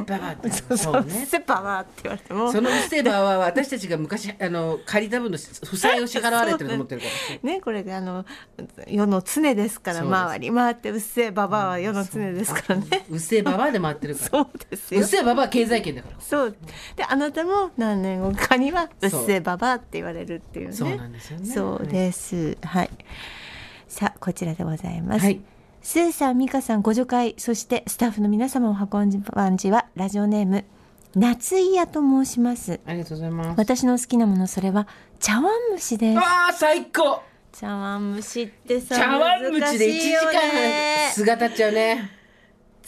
[1.26, 2.52] せえババアって言われても。
[2.52, 7.38] そのうっせえバは私たちが昔あの借りた分の負債を支払われてると思ってるから。
[7.50, 8.24] ねこれであの
[8.86, 10.52] 世の常ですから回り。
[10.52, 14.28] 回ってうっせえババアは世の常ですからね、うっせえババアで回ってるから。
[14.30, 16.20] そうですようっせえババアは経済圏だから。
[16.20, 16.56] そう
[16.96, 21.46] であなたも何年後かにはうっせえババアって言われるっていうねそうなんですよね。
[21.46, 22.56] そうです。
[22.62, 22.90] はい。
[23.86, 25.24] さあ、こちらでございます。
[25.24, 25.40] はい
[25.80, 30.64] スーさん、ミカさん、ご助会、そしてスタッフの皆様お運んばんちは、ラジオネーム、
[31.14, 32.80] 夏井屋と申します。
[32.84, 33.58] ありがとうございます。
[33.58, 34.86] 私の好きなもの、それは、
[35.20, 36.18] 茶碗蒸しです。
[36.18, 37.22] ああ最高。
[37.52, 42.17] 茶碗蒸しってさ、茶碗蒸しで1時間難しいよね素が立っちゃうね。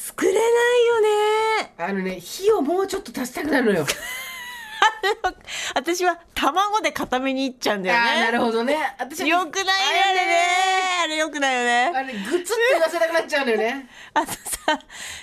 [0.01, 1.01] 作れないよ
[1.61, 1.75] ね。
[1.77, 3.87] あのね火をもうちょっと足したくなるのよ。
[5.75, 8.21] 私は卵で固めにいっちゃうんだよね。
[8.23, 8.79] なるほどね。
[8.99, 9.73] 私はよくないね。
[10.03, 10.39] あれね。
[11.05, 11.93] あれよくないよね。
[11.95, 13.91] あれグツって言わせなくなっちゃうんだよね。
[14.15, 14.39] あとさ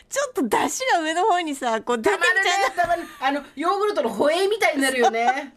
[0.07, 5.55] ちょっと出汁が上の方にさこう出てきちゃうたまるあのヨーグルトのホエイみたいになるよね。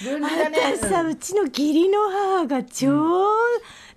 [0.00, 3.26] 私さ、ううんちの義理の母が超、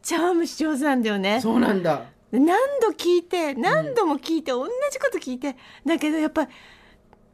[0.01, 1.39] 茶碗蒸し上手なんだよね。
[1.39, 6.47] そうなんだ何度聞いて何度も聞いて、同じこと聞いてだけどやっぱ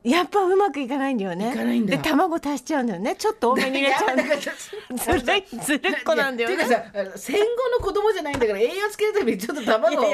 [0.03, 1.51] やっぱうまくいかないんだよね。
[1.51, 3.15] いかないんだで卵足しちゃうんだよね。
[3.15, 6.55] ちょっと多めに入れちゃう んだずるいずるっこなんだよね。
[6.55, 10.05] いやていうかさあの戦後の子供じゃないんだから栄養つけるためにちょっと卵を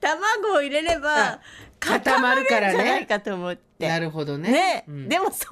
[0.00, 1.40] 卵を入れればあ
[1.80, 2.74] 固まるからね。
[2.74, 3.88] 固まるんじゃないかと思って。
[3.88, 4.52] なるほどね。
[4.52, 5.08] ね、うん。
[5.08, 5.46] でもそうじ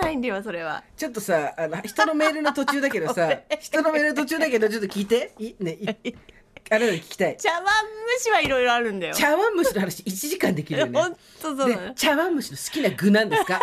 [0.00, 0.82] ゃないんだよそれは。
[0.96, 3.28] ちょっとさあの人のメールの途中だけどさ
[3.60, 5.34] 人のメールの途中だけどちょっと聞いて。
[5.38, 5.72] いね
[6.04, 6.14] い
[6.74, 7.36] あれだ聞きたい。
[7.36, 9.14] 茶碗蒸しはいろいろあるんだよ。
[9.14, 10.98] 茶碗蒸しの話1時間できるよね。
[11.00, 11.56] 本当そう。
[11.56, 13.60] なでの茶碗蒸しの好きな具なんですか？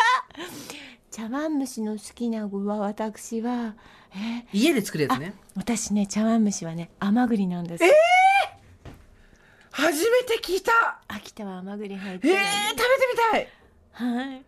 [1.11, 3.73] 茶碗蒸しの好きな具は私は
[4.15, 5.33] え家で作るやつね。
[5.55, 7.83] 私ね茶碗蒸しはね甘栗なんです、
[9.71, 10.99] 初めて聞いた。
[11.07, 13.47] 秋田は甘栗入ってえー、る食べてみたい。
[14.17, 14.41] はい。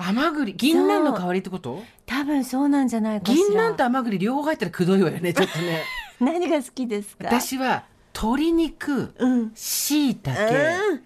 [0.00, 1.82] 甘栗銀杏の代わりってこと？
[2.06, 3.36] 多分そうなんじゃないかしら。
[3.48, 5.82] 銀杏と甘栗両方入ったらくどいわよねちょっとね。
[6.20, 7.26] 何が好きですか？
[7.28, 7.84] 私は
[8.20, 9.52] 鶏肉うん。
[9.54, 11.02] しいたけうん。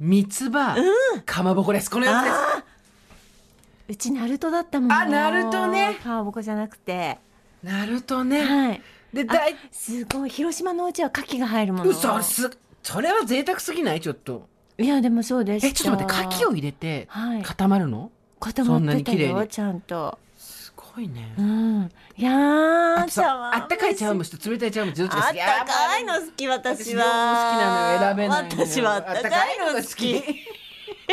[0.00, 0.76] 三つ葉
[1.26, 1.90] かまぼこです。
[1.90, 2.36] このやつです。
[3.88, 5.98] うちナルトだったもんあナルトね。
[6.02, 7.18] かまぼこじゃなくて。
[7.62, 8.42] なるとね。
[8.42, 8.76] はい。
[8.76, 8.80] あ
[9.12, 10.30] でだいすごい。
[10.30, 11.90] 広島のお家は牡蠣が入るもの。
[11.90, 12.50] 嘘す
[12.82, 14.00] それは贅沢すぎない？
[14.00, 14.48] ちょっと。
[14.78, 17.42] いやでもそうですえちょっと待って牡蠣を入れてはい。
[17.42, 18.10] 固まるの？
[18.40, 20.18] 固そんなまってたよちゃんと。
[20.18, 20.21] す
[20.94, 21.34] ごいね。
[21.38, 21.90] うん。
[22.16, 27.14] いやーあったかい茶碗蒸しと冷たい茶碗蒸しどっちがあっ好きたかいの好き私私両方好きは
[27.56, 30.22] なのよ選べない私はあったかいの好き。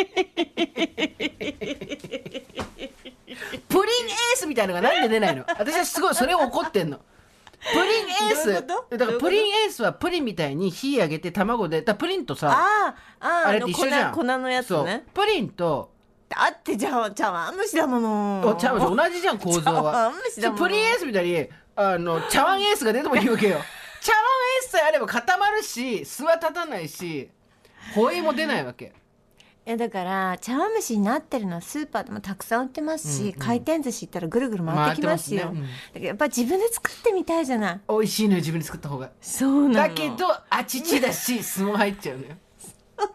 [3.70, 5.44] プリンエースみたいのがなんで出ないの？
[5.48, 6.98] 私はすごいそれを怒ってんの。
[6.98, 7.04] プ
[7.74, 7.86] リン
[8.30, 8.54] エース。
[8.98, 15.92] だからプリンエースはプリンみたいに火上げて卵でだプリンとさあーあーあれって一緒じゃん粉粉のやつねプリンと
[16.30, 18.44] だってじゃあ茶碗蒸しだもの。
[18.48, 20.12] お茶碗同じじゃん構造茶は
[20.58, 23.58] プリンエースみたいにあの 茶碗エースが出てもいいわけよ。
[24.02, 27.30] 茶碗エースさえあれば固まるし巣は立たないし
[27.96, 28.94] ホエイも出ないわけ。
[29.66, 33.34] いやだから茶碗蒸しになってるのはスーパーでもたくさん売ってますし、うんうん。
[33.34, 35.50] 回転寿司行ったらぐるぐる回ってきますよ。
[35.52, 37.80] ねだけどやっぱ自分で作ってみたいじゃない？
[37.90, 39.10] 美味しいのよ自分で作った方が。
[39.22, 39.88] そうなの。
[39.88, 42.36] だけどあちちだし巣も入っちゃうのよ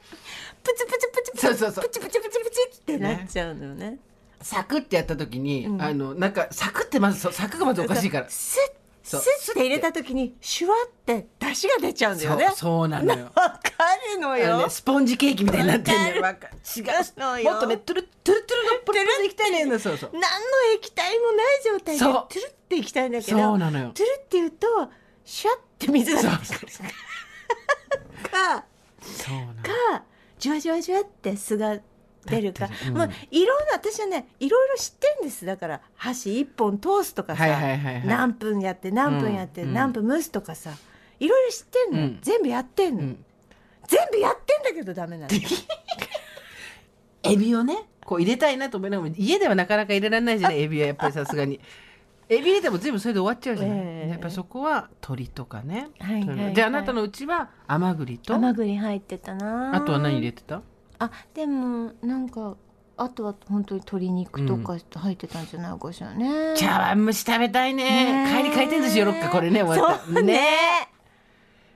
[0.64, 1.84] プチプチプチプチそうそうそう。
[1.84, 3.98] プチプチプチプチってなっちゃうのよね。
[4.40, 5.82] サクってやった時に、うん。
[5.82, 8.28] あのなんかサクってまずそうサクがまずおかしいから。
[8.28, 9.20] スッそう。
[9.20, 12.46] スッって入れた時にシュワって出汁が出ちゃうんだよね。
[12.48, 13.24] そうそうなのよ。
[13.34, 13.60] わか
[14.14, 16.84] るのあのよね、スポンジケーキみたいになってんねわか違う
[17.20, 17.52] のよ。
[17.52, 20.28] もっとねトゥルットゥルトゥルのプルプルでいきたいねんだそうそう何の
[20.74, 24.66] 液体もない状態でそうトゥルっていきたいんだけどそうなのよトゥルって言うと
[25.24, 26.86] シュワって水が出そうてくるそう
[28.30, 28.64] か
[29.02, 30.04] そうなのか
[30.44, 31.78] じゅわじゅわじゅわって酢が
[32.26, 32.94] 出るかうん。
[32.94, 35.46] まあいろいろ私はねいろいろ知ってんです。
[35.46, 38.06] だから箸一本通すとかさ、はいはいはいはい。
[38.06, 39.72] 何分やって何分やって、うん。
[39.72, 40.70] 何分蒸すとかさ
[41.18, 42.18] いろいろ知ってんの、うん。
[42.20, 43.24] 全部やってんの、うん。
[43.86, 45.34] 全部やってんだけどダメなの
[47.22, 51.58] エビをねこう入れたいなと思いながら家ではなかなか入れられないじゃないエビはやっぱりさすがに
[52.28, 54.10] エビ入れても全部それで終わっちゃうじゃない、ええ。
[54.10, 56.54] やっぱりそこは鶏とかね、はいはいはい。
[56.54, 58.34] じゃああなたのうちは甘栗と？
[58.34, 59.74] 甘栗入ってたな。
[59.74, 60.62] あとは何入れてた？
[60.98, 62.56] あでもなんか
[62.96, 67.84] あとは本当に鶏肉とか入ってたんじゃないかしらね、茶碗蒸し食べたいね。
[68.24, 68.42] ねえ。
[68.42, 70.04] 帰り回転寿司寄ろっかこれね終わった。
[70.04, 70.46] そうね。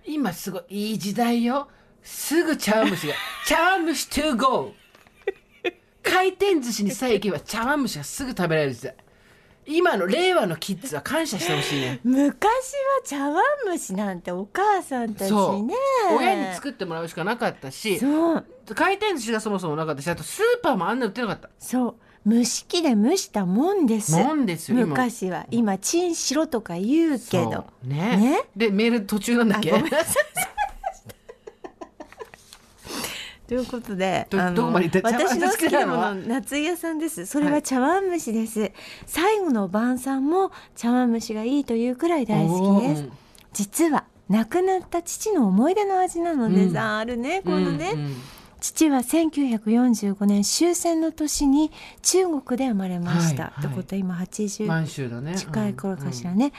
[0.06, 1.68] 今すごいいい時代よ。
[2.02, 3.14] すぐ茶碗蒸しが。
[3.46, 4.72] 茶碗蒸し to go
[6.02, 8.96] 回転寿司にさえ行けば茶碗蒸しがすぐ食べられる時代
[9.70, 12.00] 今の令和のキッズは感謝してほしいね。
[12.04, 12.36] 昔は
[13.04, 15.74] 茶碗蒸しなんてお母さんたちね。
[16.16, 18.44] 親に作ってもらうしかなかったしそう。
[18.74, 21.50] 回転寿司がそもそもなかったしあとスーパーもあんな売ってなかった。
[21.58, 21.94] そう。
[22.30, 24.12] 蒸し器で蒸したもんです。
[24.12, 24.86] もんですよ今。
[24.88, 25.46] 昔は。
[25.50, 27.66] 今チンしろとか言うけど。
[27.84, 28.16] ね。
[28.16, 28.42] ね。
[28.56, 29.70] でメール途中なんだっけ？
[29.72, 30.24] あごめんなさい
[33.48, 35.10] ということでどあのどこまで行った？
[35.10, 37.24] 茶碗私の好きなもの夏井屋さんです。
[37.24, 38.70] それははい茶碗蒸しです、
[39.06, 43.12] 最後の晩餐も茶碗蒸しがいいというくらい大好きです、うん
[43.54, 46.72] 実は亡くなった父の思い出の味なのでうん。
[46.74, 48.16] さ、あるねこのね、うんうん
[48.60, 51.70] 父は1945年終戦の年に
[52.02, 53.44] 中国で生まれました。
[53.44, 56.52] はいってことは今80満州だね近い頃かしらね、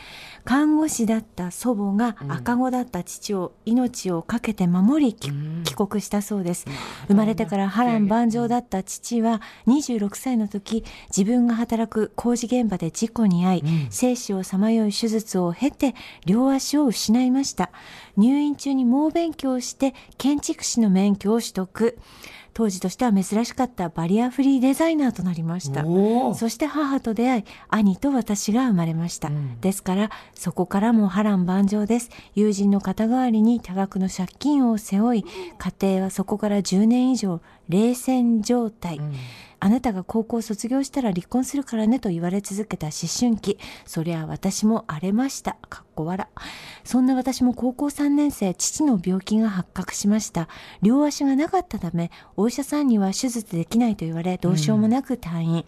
[0.44, 5.64] 看護師だった祖母が赤子だった父を命を懸けて守り、きうん。
[5.64, 6.66] 帰国したそうです。
[7.08, 10.84] 生まれてから波乱万丈だった父は26歳の時
[11.16, 13.88] 自分が働く工事現場で事故に遭い、うん。
[13.90, 17.72] 生死をさまよい手術を経て両足を失いました
[18.20, 21.98] 入院中に猛勉強して建築士の免許を取得。
[22.54, 25.86] 当時としては珍しかったバリアフリーデザイナーとなりました。
[26.36, 29.62] そして母と出会い兄と私が生まれました、うん。
[29.62, 32.10] ですからそこからも波乱万丈です。
[32.36, 35.26] 友人の肩代わりに多額の借金を背負い
[35.58, 39.14] 家庭はそこから10年以上冷戦状態、うん
[39.62, 43.58] あなたが高校を卒業したら離婚するからねと言われ続けた思春期。
[43.86, 45.58] そりゃ私も荒れました。
[45.70, 46.28] かっこ笑。
[46.86, 50.48] そんな私も高校3年生、父の病気が発覚しました。
[50.82, 55.66] 両足がなかったため、お医者さんには手術できないと言われ、どうしようもなく退院。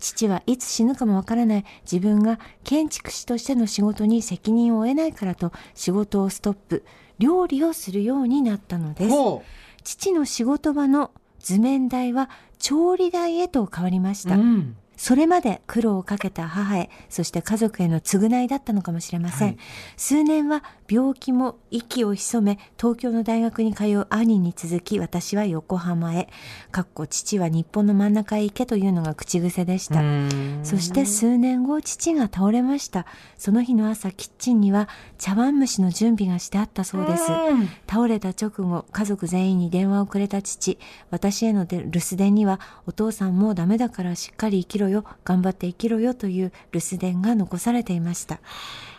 [0.00, 6.84] 父はいつ死ぬかもわからない自分が建築士としての仕事に責任を負えないからと仕事をストップ。
[7.20, 9.10] 料理をするようになったのです。
[9.10, 9.44] ほ
[9.84, 14.36] 父の仕事場の図面台は調理台へと変わりましうた。
[14.36, 19.48] んそれまで苦労をかけた母へ、そして家族への償いだったのかもしれません。
[19.48, 19.58] はい
[19.96, 26.30] 数年は病気も息を潜め、東京の大学に通う兄に続き、私は横浜へ。
[26.70, 30.00] かっこ父は日本の真ん中へ行けというのが口癖でした。
[30.00, 33.04] うんそして数年後、父が倒れました。
[33.36, 37.30] その日の朝、キッチンには茶碗蒸しの準備がしてあったそうです。
[37.30, 40.78] うん倒れた直後、家族全員に電話をくれた父。
[41.10, 48.40] 私へので留守電には、お父さんもうダメだからしっかり生きろよ、頑張って生きろよという留守電が残されていました。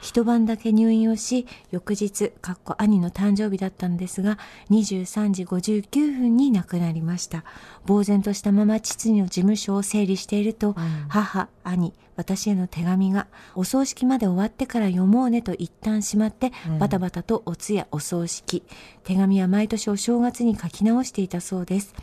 [0.02, 4.38] 一晩だけ入院をし、翌日、かっこ兄の誕生日だったんですが、
[4.70, 7.44] 23時59分に亡くなりました。
[7.88, 10.76] 呆然としたまま父の事務所を整理していると、
[11.10, 18.64] 母、兄、私への手紙が、お葬式まで終わってから読もうねと一旦しまって、バタバタとお通夜お葬式。
[19.04, 21.94] 手紙は毎年お正月に書き直していたそうです。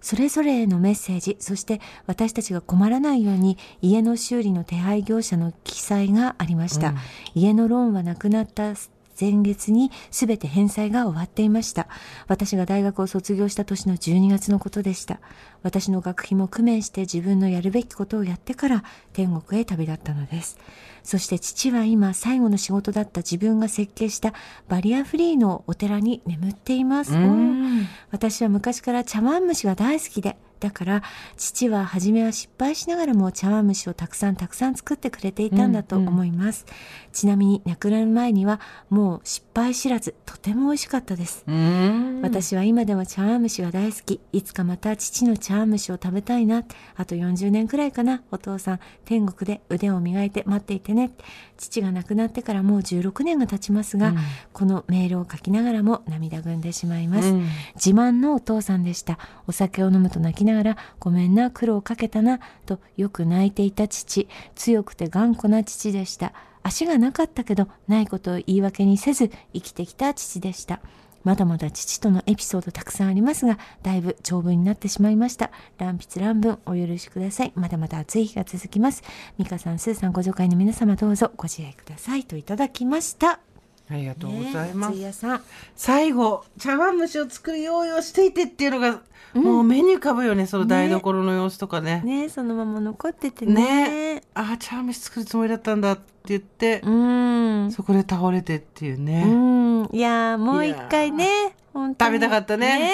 [0.00, 6.94] それぞれへのメッセージ、そして私たちが困らないように家の修理の手配業者の記載がありました。
[7.34, 8.74] 家のローンはなくなった
[9.20, 11.88] 前月に全て返済が終わっていました。
[12.28, 15.20] 私が大学を卒業した年の12月のことでした。
[15.62, 20.58] 私の学費も工面して自分のやるべきことをやってから天国へ旅立ったのです。
[21.02, 24.32] そして父は今最後の仕事だった自分が設計した
[24.68, 27.12] バリアフリーのお寺に眠っています。
[27.12, 31.02] うん私は昔から茶碗蒸しが大好きで、だから
[31.36, 36.66] 父は初めは失敗しながらも茶碗蒸しをたくさんたくさん作ってくれていたんだと思います。
[37.12, 41.44] ちなみに亡くなる前にはもう失敗知らずとても美味しかったです。
[41.46, 44.20] うん私は今でも茶碗蒸しが大好き。
[44.32, 46.64] いつかまた父の茶碗蒸しを食べたいな。
[46.96, 48.22] あと40年くらいかな。
[48.30, 51.10] お父さん、天国で腕を磨いて待っていてね。
[51.56, 54.14] 父が亡くなってからもう16年が経ちますが、
[54.52, 57.28] このメールを書きながらも涙ぐんでしまいます。
[57.28, 59.18] うん自慢のお父さんでした。
[59.46, 64.28] お酒を飲むと泣きながら、ごめんな、苦労かけたな、とよく泣いていた父。
[64.54, 66.32] 強くて頑固な父でした。
[66.62, 70.80] 足がなかったけど、ないことを言い訳にせず、生きてきた父でした。
[71.22, 75.50] まだまだ父とのエピソードたくさんありますが、だいぶ長文になってしまいました。
[75.78, 77.52] 乱筆乱文お許しください。
[77.54, 79.02] まだまだ暑い日が続きます。
[79.38, 82.24] ミカさん、スーさん、ご助会の皆様どうぞご自愛ください。
[82.24, 83.49] といただきました。
[83.90, 85.40] ありがとうございます、ね。
[85.74, 89.00] 最後茶碗蒸しを作る用意をしていてっていうのが、
[89.34, 94.22] もう目に浮かぶよねその台所の様子とかねねそのまま残っててねね。
[94.34, 97.72] ああ茶碗蒸し作るつもりだったんだって言って、うん。
[97.72, 99.88] そこで倒れてっていうね、うん。
[99.92, 101.54] いやーもう一回ね。
[101.72, 102.92] 本当に食べたかったね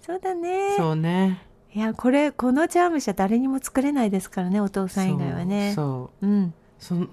[0.00, 0.74] そうだね。
[0.76, 1.42] そうね
[1.74, 5.72] いや、これ、この茶碗蒸しは誰にも作れないですからね、お父さん以外はね。
[5.74, 6.54] そううん。
[6.78, 7.08] そうその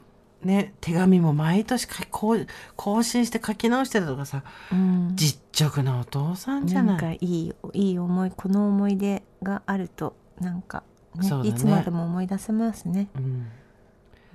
[0.45, 5.11] ね手紙も毎年更更新して書き直してたとかさうん。
[5.15, 10.83] 実直なお父さんじゃなないんかいい、いい思い、この思い出があると、なんか、
[11.15, 13.07] ねねいつまでも思い出せますね。
[13.15, 13.47] うん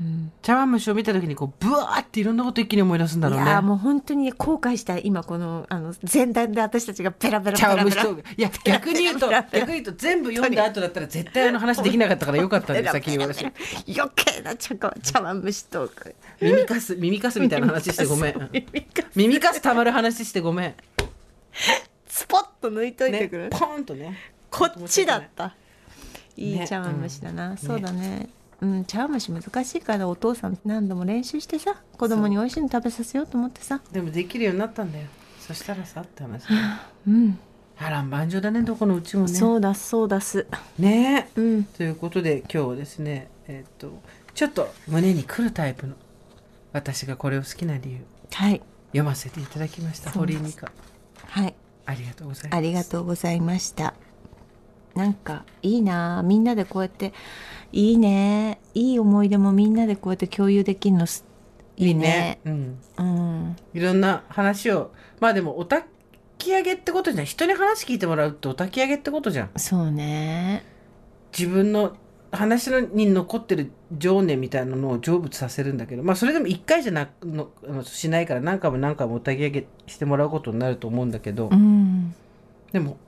[0.00, 0.32] うん。
[0.42, 3.44] 茶碗蒸しを見た時にこうブワーっていろんなこと一気に思い出すんだろうね。
[3.44, 8.04] いやーもう本当に後悔した今このあの前段で私たちがペラペラペ茶ラペラ。
[8.04, 13.52] 碗蒸しといや 逆に言うと逆に言うと全部読んだ後だったら絶対あの話できなかったからよかったんで先に言わせて
[13.96, 18.50] 余計な茶碗茶碗蒸しトーク耳かす耳かすみたいな話してごめん。
[19.14, 20.74] 耳かすたまる話してごめん。
[22.06, 24.16] スポッと抜いといてねくる、ポーンとね。
[24.50, 25.54] こっちだった。
[26.36, 27.56] いいね茶碗蒸しだな、うん。
[27.56, 28.28] そうだね
[28.60, 33.80] うん茶碗蒸し難しいからお父さん何度も練習してさ子供に美味しいの食べさせようと思ってさ。
[33.92, 35.06] でもできるようになったんだよ。
[35.38, 36.44] そしたらさって話
[37.08, 37.38] うん。
[37.76, 39.28] 波乱万丈だねどこのうちもね。
[39.28, 40.46] そうだそうだす。
[40.78, 41.30] ね。
[41.36, 41.64] うん。
[41.64, 44.00] ということで今日はですねえっ、と
[44.34, 45.94] ちょっと胸に来るタイプの
[46.72, 47.98] 私がこれを好きな理由。
[48.32, 48.60] はい。
[48.88, 50.10] 読ませていただきました。
[50.10, 50.70] 堀井美香。
[51.26, 51.54] はい。
[51.86, 52.56] ありがとうございます。
[52.56, 53.94] ありがとうございました。
[54.94, 57.12] なんかいいなみんなでこうやって
[57.72, 58.60] いいね。
[58.74, 61.24] いい思い出もみんなでこうやって共有できるのす
[61.76, 62.40] いいね。
[62.44, 62.78] うん。
[62.98, 63.56] うん。
[63.72, 64.92] いろんな話を。
[65.18, 65.84] まあでもお焚
[66.36, 67.24] き上げってことじゃん。
[67.26, 69.50] 人に話聞いてもらうってお焚き上げってことじゃん。
[69.56, 70.64] そうね。
[71.36, 71.96] 自分の
[72.32, 76.02] 話のに残ってる情念みたいなのを成仏させるんだけど。
[76.02, 77.50] まあそれでも一回じゃなくの
[77.84, 82.14] しないから何回も何回もお焚き上げしてもらうことになると思うんだけど、うん。
[82.72, 82.98] でも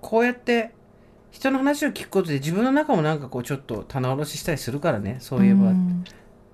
[0.00, 0.72] こうやって
[1.34, 5.16] 人の話を聞くことで自分の中もなんかこうちょっと棚卸ししたりするからね。
[5.18, 6.04] そういえば、ん。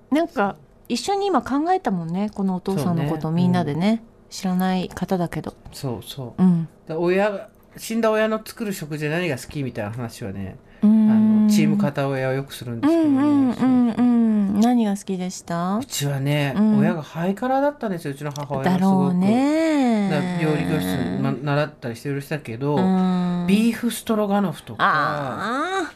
[0.09, 0.55] なんか
[0.89, 4.01] 一緒に今考えたもんねこのお父さんのことみんなでね、
[4.31, 5.53] 知らない方だけど。
[5.71, 6.43] そうそう。
[6.43, 6.67] うん。
[6.87, 11.45] だ親が死んだ親の作る食事で何が好きみたいな話はね、うあん。
[11.45, 13.89] のチーム片親はよくするんですけどね、うんうんそううん。
[13.91, 14.01] う。
[14.01, 14.21] ん
[14.61, 15.77] 何が好きでした？
[15.77, 16.79] うちはね、うん。
[16.79, 19.13] 親がハイカラーだったんですようちの母親がだろうすごく。
[19.13, 20.09] ね。
[20.09, 21.20] だから料理教室、ま、
[21.55, 23.45] 習ったりしてる人だけど、うん。
[23.47, 25.93] ビーフストロガノフとかあ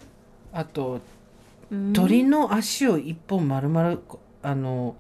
[0.54, 1.94] あとあ、うん。
[1.94, 3.98] 鶏の足を一本丸々
[4.44, 4.96] あの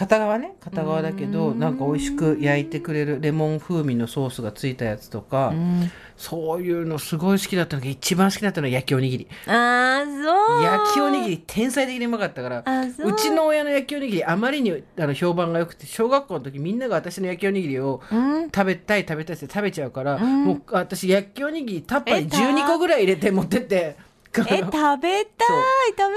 [0.00, 1.58] 片側ね片側だけどうん。
[1.58, 5.90] なんか美味しく焼いてくれるレモン風味のソースがついたやつとか、うん。
[6.16, 9.28] そういうのすごい好きだったのが一番好きだったのは焼きおにぎり。
[9.46, 10.62] あーそう。
[10.64, 13.08] 焼きおにぎり天才的にうまかったからう。
[13.10, 18.44] うちの親の焼きおにぎりあまりにあの評判が良くて小学校の時みんなが私の焼きおにぎりをうん。
[18.50, 20.44] 食べたい食べたいって食べちゃうから、うん。
[20.44, 23.96] もう私焼きおにぎりタッパーにえた12個ぐらい入れて持ってってえ
[24.34, 24.96] 食べたい。
[24.96, 25.24] 食べ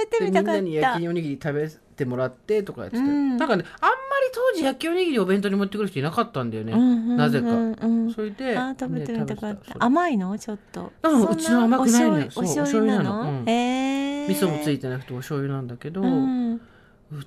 [0.05, 0.43] てでみんみた。
[0.43, 3.37] かっなに焼たきおにぎり食べてもらってとかやってて、うん。
[3.37, 3.95] なんかねあんまり
[4.33, 7.47] 当時焼きおにぎりお弁当に持ってくる人いなかったんだよね、うんうんうんなぜか。
[7.49, 7.51] う
[7.87, 9.75] んそれであー食べてみたかった。
[9.79, 10.37] 甘いの？
[10.37, 10.91] ちょっと。
[11.03, 13.03] うんうちの甘くないお醤油なの？
[13.03, 13.39] なの。
[13.39, 13.49] うん。
[13.49, 14.29] えー。
[14.29, 16.61] 味噌もついてなくてお醤油なんだけど、ううん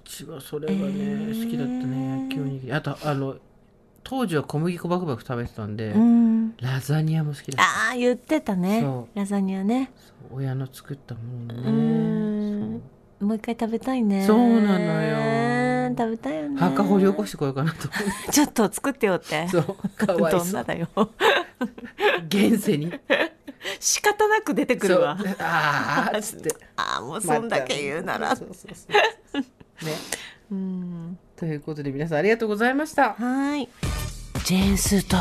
[0.04, 1.44] ちはそれがね、えー。
[1.44, 2.72] 好きだったね焼きおにぎり。
[2.72, 3.36] あとあの
[4.02, 6.56] 当時は小麦粉バクバク食べてたんで、うん。
[6.58, 7.88] ラザニアも好きだった。
[7.88, 8.80] ああ言ってたね。
[8.80, 9.90] そラザニアね。
[10.32, 12.45] 親の作ったものうねん
[13.20, 14.26] もう一回食べたいね。
[14.26, 15.94] そうなのよ。
[15.96, 16.60] 食べたいよね。
[16.60, 17.88] 墓掘り起こしてこようかなと
[18.30, 19.48] ちょっと作ってよって。
[19.48, 20.88] そうかわいどんそうなだよ。
[22.28, 22.92] 現世に。
[23.80, 25.18] 仕方なく出てくるわ。
[25.38, 26.54] ああっつって。
[26.76, 28.36] ああもうそんだけ言うなら。
[28.36, 28.86] そうそうそ
[29.38, 29.46] うね。
[30.50, 31.18] うん。
[31.36, 33.10] ということで皆さんありがとうございました。
[33.10, 33.68] はーい。
[34.44, 35.16] ジェーンスーと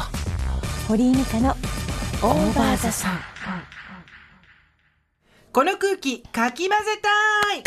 [0.88, 3.20] 堀井美香のオーバーザさん。
[5.52, 7.64] この空気かき混ぜたい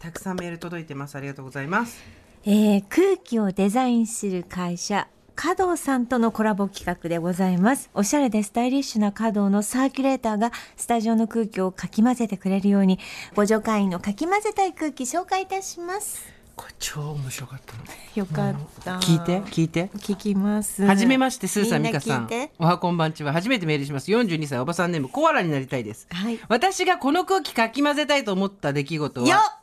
[0.00, 1.16] たくさんメール届いてます。
[1.16, 2.00] ありがとうございます。
[2.44, 7.90] えー空気をデザインする会社華道さんとのコラボ企画でございます。
[7.92, 12.98] おしゃれでスタイリッシュな華道のサーキュレーターがスタジオの空気をかき混ぜてくれるように
[13.34, 16.40] ご助会員のかき混ぜたい空気紹介いたします。
[16.56, 17.82] これ超面白かったの。
[18.14, 18.98] よかった。
[18.98, 19.90] 聞いて聞いて。
[19.96, 20.82] 聞きます。
[20.84, 22.28] はじめましてスーさん美香さん。
[22.58, 24.10] おはこんばんちは初めてメールします。
[24.10, 26.06] 42歳おばさんネームコアラになりたいです。
[26.10, 26.38] はい。
[26.48, 29.59] 私がこの空気かき混ぜたいと思った出来事よは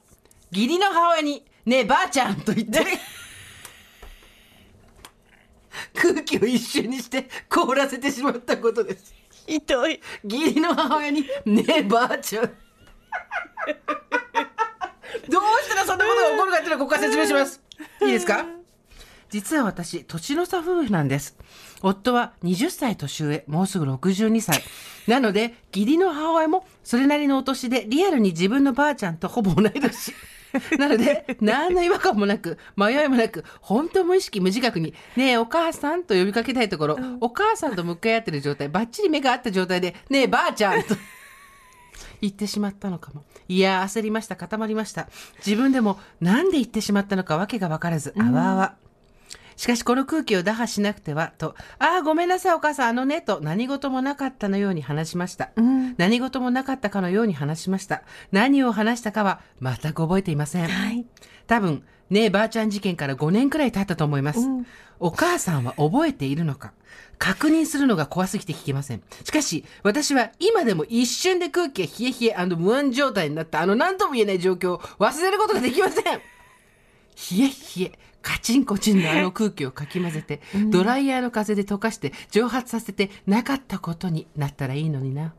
[0.51, 2.85] 義理の母親に「ねえばあちゃん」と言って。
[5.93, 9.13] 空気を一瞬にして凍らせてしまったことです。
[9.47, 9.99] ひどい。
[10.23, 12.45] 義理の母親に「ねえばあちゃん」
[15.29, 17.61] どうしたらそんなことが起こるかっていうのをここから説明します。
[18.01, 18.45] いいですか？
[19.29, 21.35] 実は私年の差夫婦なんです。
[21.81, 24.63] 夫は20歳年上もうすぐ62歳。
[25.07, 30.13] なので義理の母親もそれなりのお年でリアルに自分のばあちゃんとほぼ同い年
[30.77, 40.95] なので何の違和感もなく迷いもなく本当無意識無自覚に「ねえお母さん」と呼びかけたいところ、お母さんと向かい合ってる状態ばっちり目が合った状態で「ねえばあちゃん」と
[42.21, 43.23] 言ってしまったのかも。
[43.47, 44.35] いやー、焦りました。
[44.35, 45.07] 固まりました。
[45.45, 48.75] 自分でもなんで言ってしまったのかわけがわからず、あわあわ。
[49.57, 55.49] しかしこの空気を打破しなくては、と、ああ、ごめんなさい、お母さん、あのね、と何事もなかったのように話しました。
[55.55, 58.03] うん何事もなかったかのように話しました。
[58.31, 60.67] 何を話したかは全く覚えていません。
[60.67, 61.05] はい
[61.47, 64.41] 多分、ねえばあちゃん事件から5年くらい経ったと思います。
[64.41, 64.65] うん
[64.99, 66.73] お母さんは覚えているのか
[67.19, 69.03] 確認するのが怖すぎて聞けません。
[69.23, 76.03] しかし、私は今でも一瞬で空気が冷え冷え無安状態になったあの何とも言えない状況を忘れることができません。
[76.03, 76.21] 冷
[77.39, 85.33] え冷え、カチンコチンのあの空気をかき混ぜて、ドライヤーの風で溶かして蒸発させてなかったことになったらいいのにな。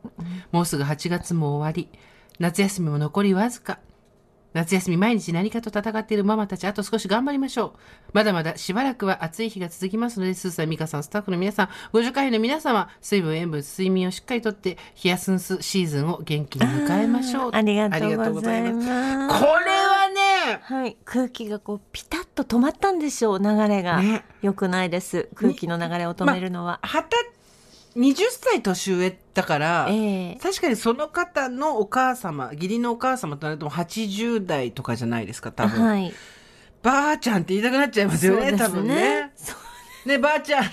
[0.51, 1.89] もうすぐ8月も終わり、
[2.39, 3.79] 夏休みも残りわずか。
[4.53, 7.79] 夏休み毎日何かと戦っているママたち、あと少し頑張りましょう。
[8.13, 17.51] まだまだしばらくは暑い日が続きますので、スーさん、ミカさん、スタッフの皆さん、ご助会の皆様、水分、塩分、睡眠をしっかりとって、冷やすんすシーズンを元気に迎えましょう。
[17.53, 19.27] ありがとうございありがとうございま。
[19.27, 19.39] ます。
[19.39, 23.39] これはね、はい、空気がこうピタッと止まったんでしょう。
[23.39, 24.25] 流れが、ね。
[24.41, 25.29] 良くないです。
[25.35, 27.17] 空気の流れを止めるのは、はた、
[27.95, 35.83] 20歳年上だから、ええ確かにその方のお母様、義理のお母様となると80代とかじゃないですか、多分。
[35.83, 36.13] はい
[36.81, 39.31] ばあちゃんって言いたくなっちゃいますよね、そうです多分ね。
[40.05, 40.63] ねばあちゃん。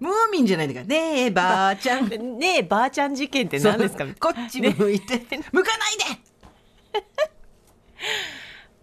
[0.00, 0.86] ムーミンじゃないんだから。
[0.86, 2.08] ねえ、ばあちゃん。
[2.38, 4.04] ねえばあちゃん事件って何ですか？
[4.20, 5.18] こっち向いて、
[5.52, 5.96] 向かない
[6.92, 7.02] で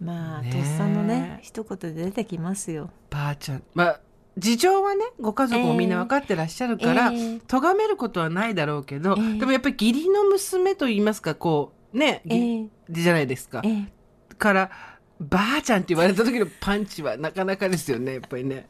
[0.00, 3.62] まあ、ねえとっさのね一言で出てきますよばあちゃん。
[3.74, 4.00] まあ、
[4.40, 13.62] 事情はね、ご家族もみんな分かってらっしゃるから、ええ咎めることはないだろうけど、ええでもやっぱり義理の娘と言いますか、こう、ね、ぎええじゃないですか。
[13.64, 13.92] ええ
[14.36, 14.70] から、
[15.20, 18.68] ばあちゃんって言われた時のパンチはなかなかですよね、やっぱりね。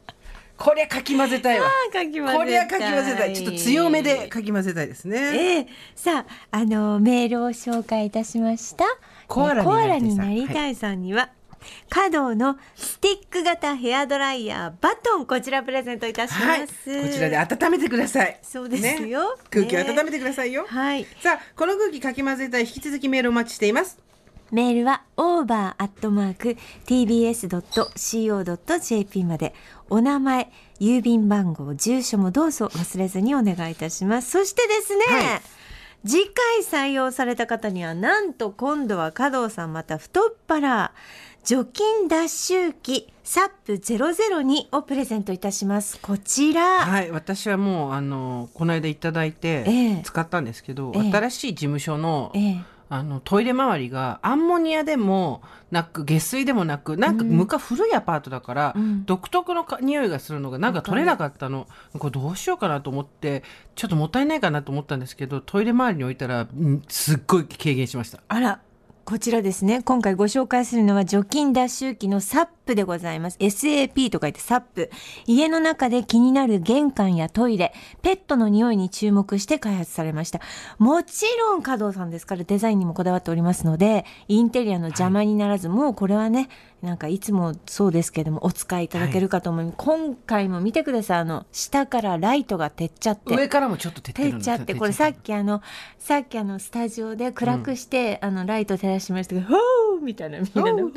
[0.57, 1.65] こりゃかき混ぜたいわ。
[1.65, 3.33] あかき混ぜたいこりゃかき混ぜたい。
[3.33, 5.17] ちょっと強めでかき混ぜたいですね。
[5.17, 8.85] ええさあ、あの、メールを紹介いたしました。
[9.27, 9.63] コアラ
[9.97, 11.31] になりたいさんになりたいさんには、
[11.89, 16.43] 華道のスティック型ヘアドライヤーバトン、こちらプレゼントいたします。
[16.45, 16.67] はい、こ
[17.13, 18.39] ちらで温めてください。
[18.41, 20.65] そうですよね空気をね温めてくださいよ。
[20.67, 21.05] はい。
[21.21, 23.99] さあ、この空気かき混ぜたい、引き続きメールお待ちしています。
[24.51, 26.43] メールは over.tbs.co.jp
[29.23, 29.53] まで
[29.89, 34.31] お名前、郵便番号、住所もどうぞ忘れずにお願いいたします。
[34.31, 35.41] そしてですね、はい
[36.03, 40.93] 次回採用された方にはなんと今度は加藤さんまた太っ腹
[41.43, 45.99] 除菌脱臭機サップ002をプレゼントいたします。
[45.99, 46.81] こちら。
[46.81, 61.67] はい、私はもう、あの、この間いただいてええ、使ったんですけど、ええ新しい事務所の、ええあの、トイレ周りが、アンモニアでもなく、下水でもなく、なんか、昔古いアパートだから、うん独特のか匂いがするのが、なんか取れなかったの。
[61.97, 63.43] これどうしようかなと思って、
[63.75, 68.19] ちょっともったいないかなと思ったんですけど、トイレ周りに置いたら、うんすっごい軽減しました。
[68.27, 68.59] あら、
[69.03, 69.81] こちらですね。
[69.81, 73.37] 今回ご紹介するのは除菌脱臭機の SAP でございます。
[73.39, 74.89] SAP と書いて SAP。
[75.25, 80.39] 家の中で気になる玄関やトイレ、ペットの匂いに注目して開発されました。
[80.77, 86.47] もちろん加藤さんですからデザインにもこだわっておりますので、インテリアの邪魔にならず、もうこれはね、
[86.81, 89.75] なんかいつもそうですけども、お使いいただけるかと思います。
[89.77, 91.19] 今回も見てください。
[91.19, 93.35] あの、下からライトが照っちゃって。
[93.35, 95.61] 上からもちょっと照ってっちゃってこれさっきあの
[95.99, 100.91] さっきあのスタジオで暗くして、あのライト照らしましたけど「ほー!」みたいなみんなで「ほー!」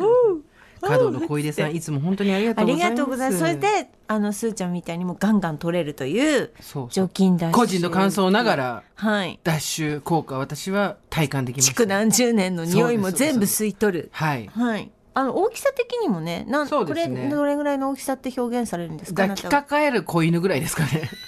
[0.81, 3.01] 華道の小出さん、いつも本当にありがとありうございます。
[3.01, 3.41] がとうございます。
[3.41, 6.51] それで、あの、すーちゃんみたいにもガンガン取れるという、
[6.91, 7.53] 除菌脱臭。
[7.53, 8.57] 個人の感想なが。
[8.57, 9.41] ら、はい。
[9.43, 11.69] 脱臭効果、私は体感できます。
[11.69, 14.09] 築何十年の匂いも全部吸い取る。
[14.13, 14.47] はい。
[14.49, 14.91] はい。
[15.15, 19.23] あの、大きさ的にもね、なんそうですねこれ、どれぐらいの大きさって表現されるんですか？
[19.23, 21.09] 抱きかかえる子犬ぐらいですかね。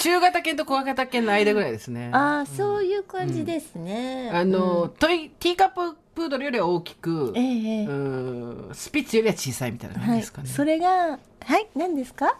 [0.00, 2.10] 中型犬と小型犬の間ぐらいですね。
[2.12, 4.30] ああ、そういう感じですね。
[4.32, 7.46] あの、トイティーカッププードルよりは大きく、えええ
[7.82, 10.48] えうーんスピッツよりは小さいみたいな感じはいですかね。。
[10.48, 11.18] それが、は
[11.58, 12.38] い、何ですか？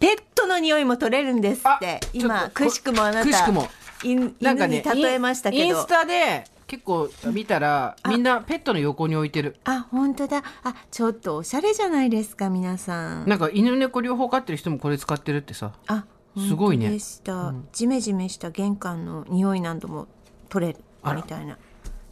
[0.00, 2.00] ペットの匂いも取れるんですって。
[2.02, 3.26] あ今、くしくもあなた。
[3.26, 3.68] くしくも
[4.02, 5.62] 犬に例えましたけど。
[5.62, 9.56] インインスタで結構見たら、みんなペットの横に置いてる。
[9.64, 10.42] あ、本当だ。
[10.62, 12.10] あ、ちょっとおしゃれじゃない？
[12.10, 13.28] ですか、皆さん。
[13.28, 15.72] なんか犬猫両方飼ってる人もこれ使ってるってさ。
[15.86, 16.04] あ、
[16.36, 17.54] すごいねでした。
[17.72, 20.08] ジメジメした玄関の匂いなども
[20.48, 20.78] 取れる
[21.14, 21.58] みたいな。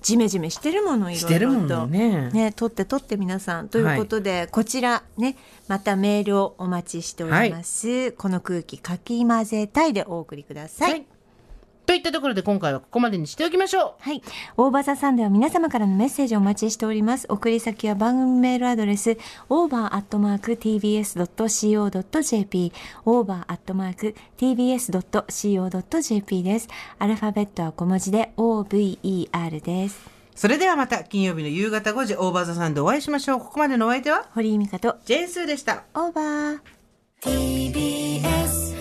[0.02, 1.86] ジメジメしてるものいろいろと。
[1.86, 3.68] ねね、取って取って皆さん。
[3.68, 5.36] ということで、こちらね、
[5.68, 8.12] またメールをお待ちしております。
[8.12, 10.90] この空気かき混ぜたいでお送りください。
[10.90, 11.06] はい
[11.84, 14.02] といったところで今回はここまでにしておきましょう。
[14.02, 14.22] はい。
[14.56, 17.26] オーバーザさんでは皆様からのメッセージをお待ちしております。
[17.28, 19.18] 送り先は番組メールアドレス、
[19.48, 20.32] over.tbs.co.jp、
[23.04, 24.02] over.tbs.co.jp
[26.42, 26.68] です。
[26.98, 30.10] アルファベットは小文字で over です。
[30.34, 33.38] それではまた金曜日の夕方5時オーバーザさんでお会いしましょう。
[33.40, 34.28] ここまでのお相手は？
[34.34, 35.84] 堀井美香とジェーンスーでした。
[35.94, 36.60] オーバー。
[37.20, 38.72] TBS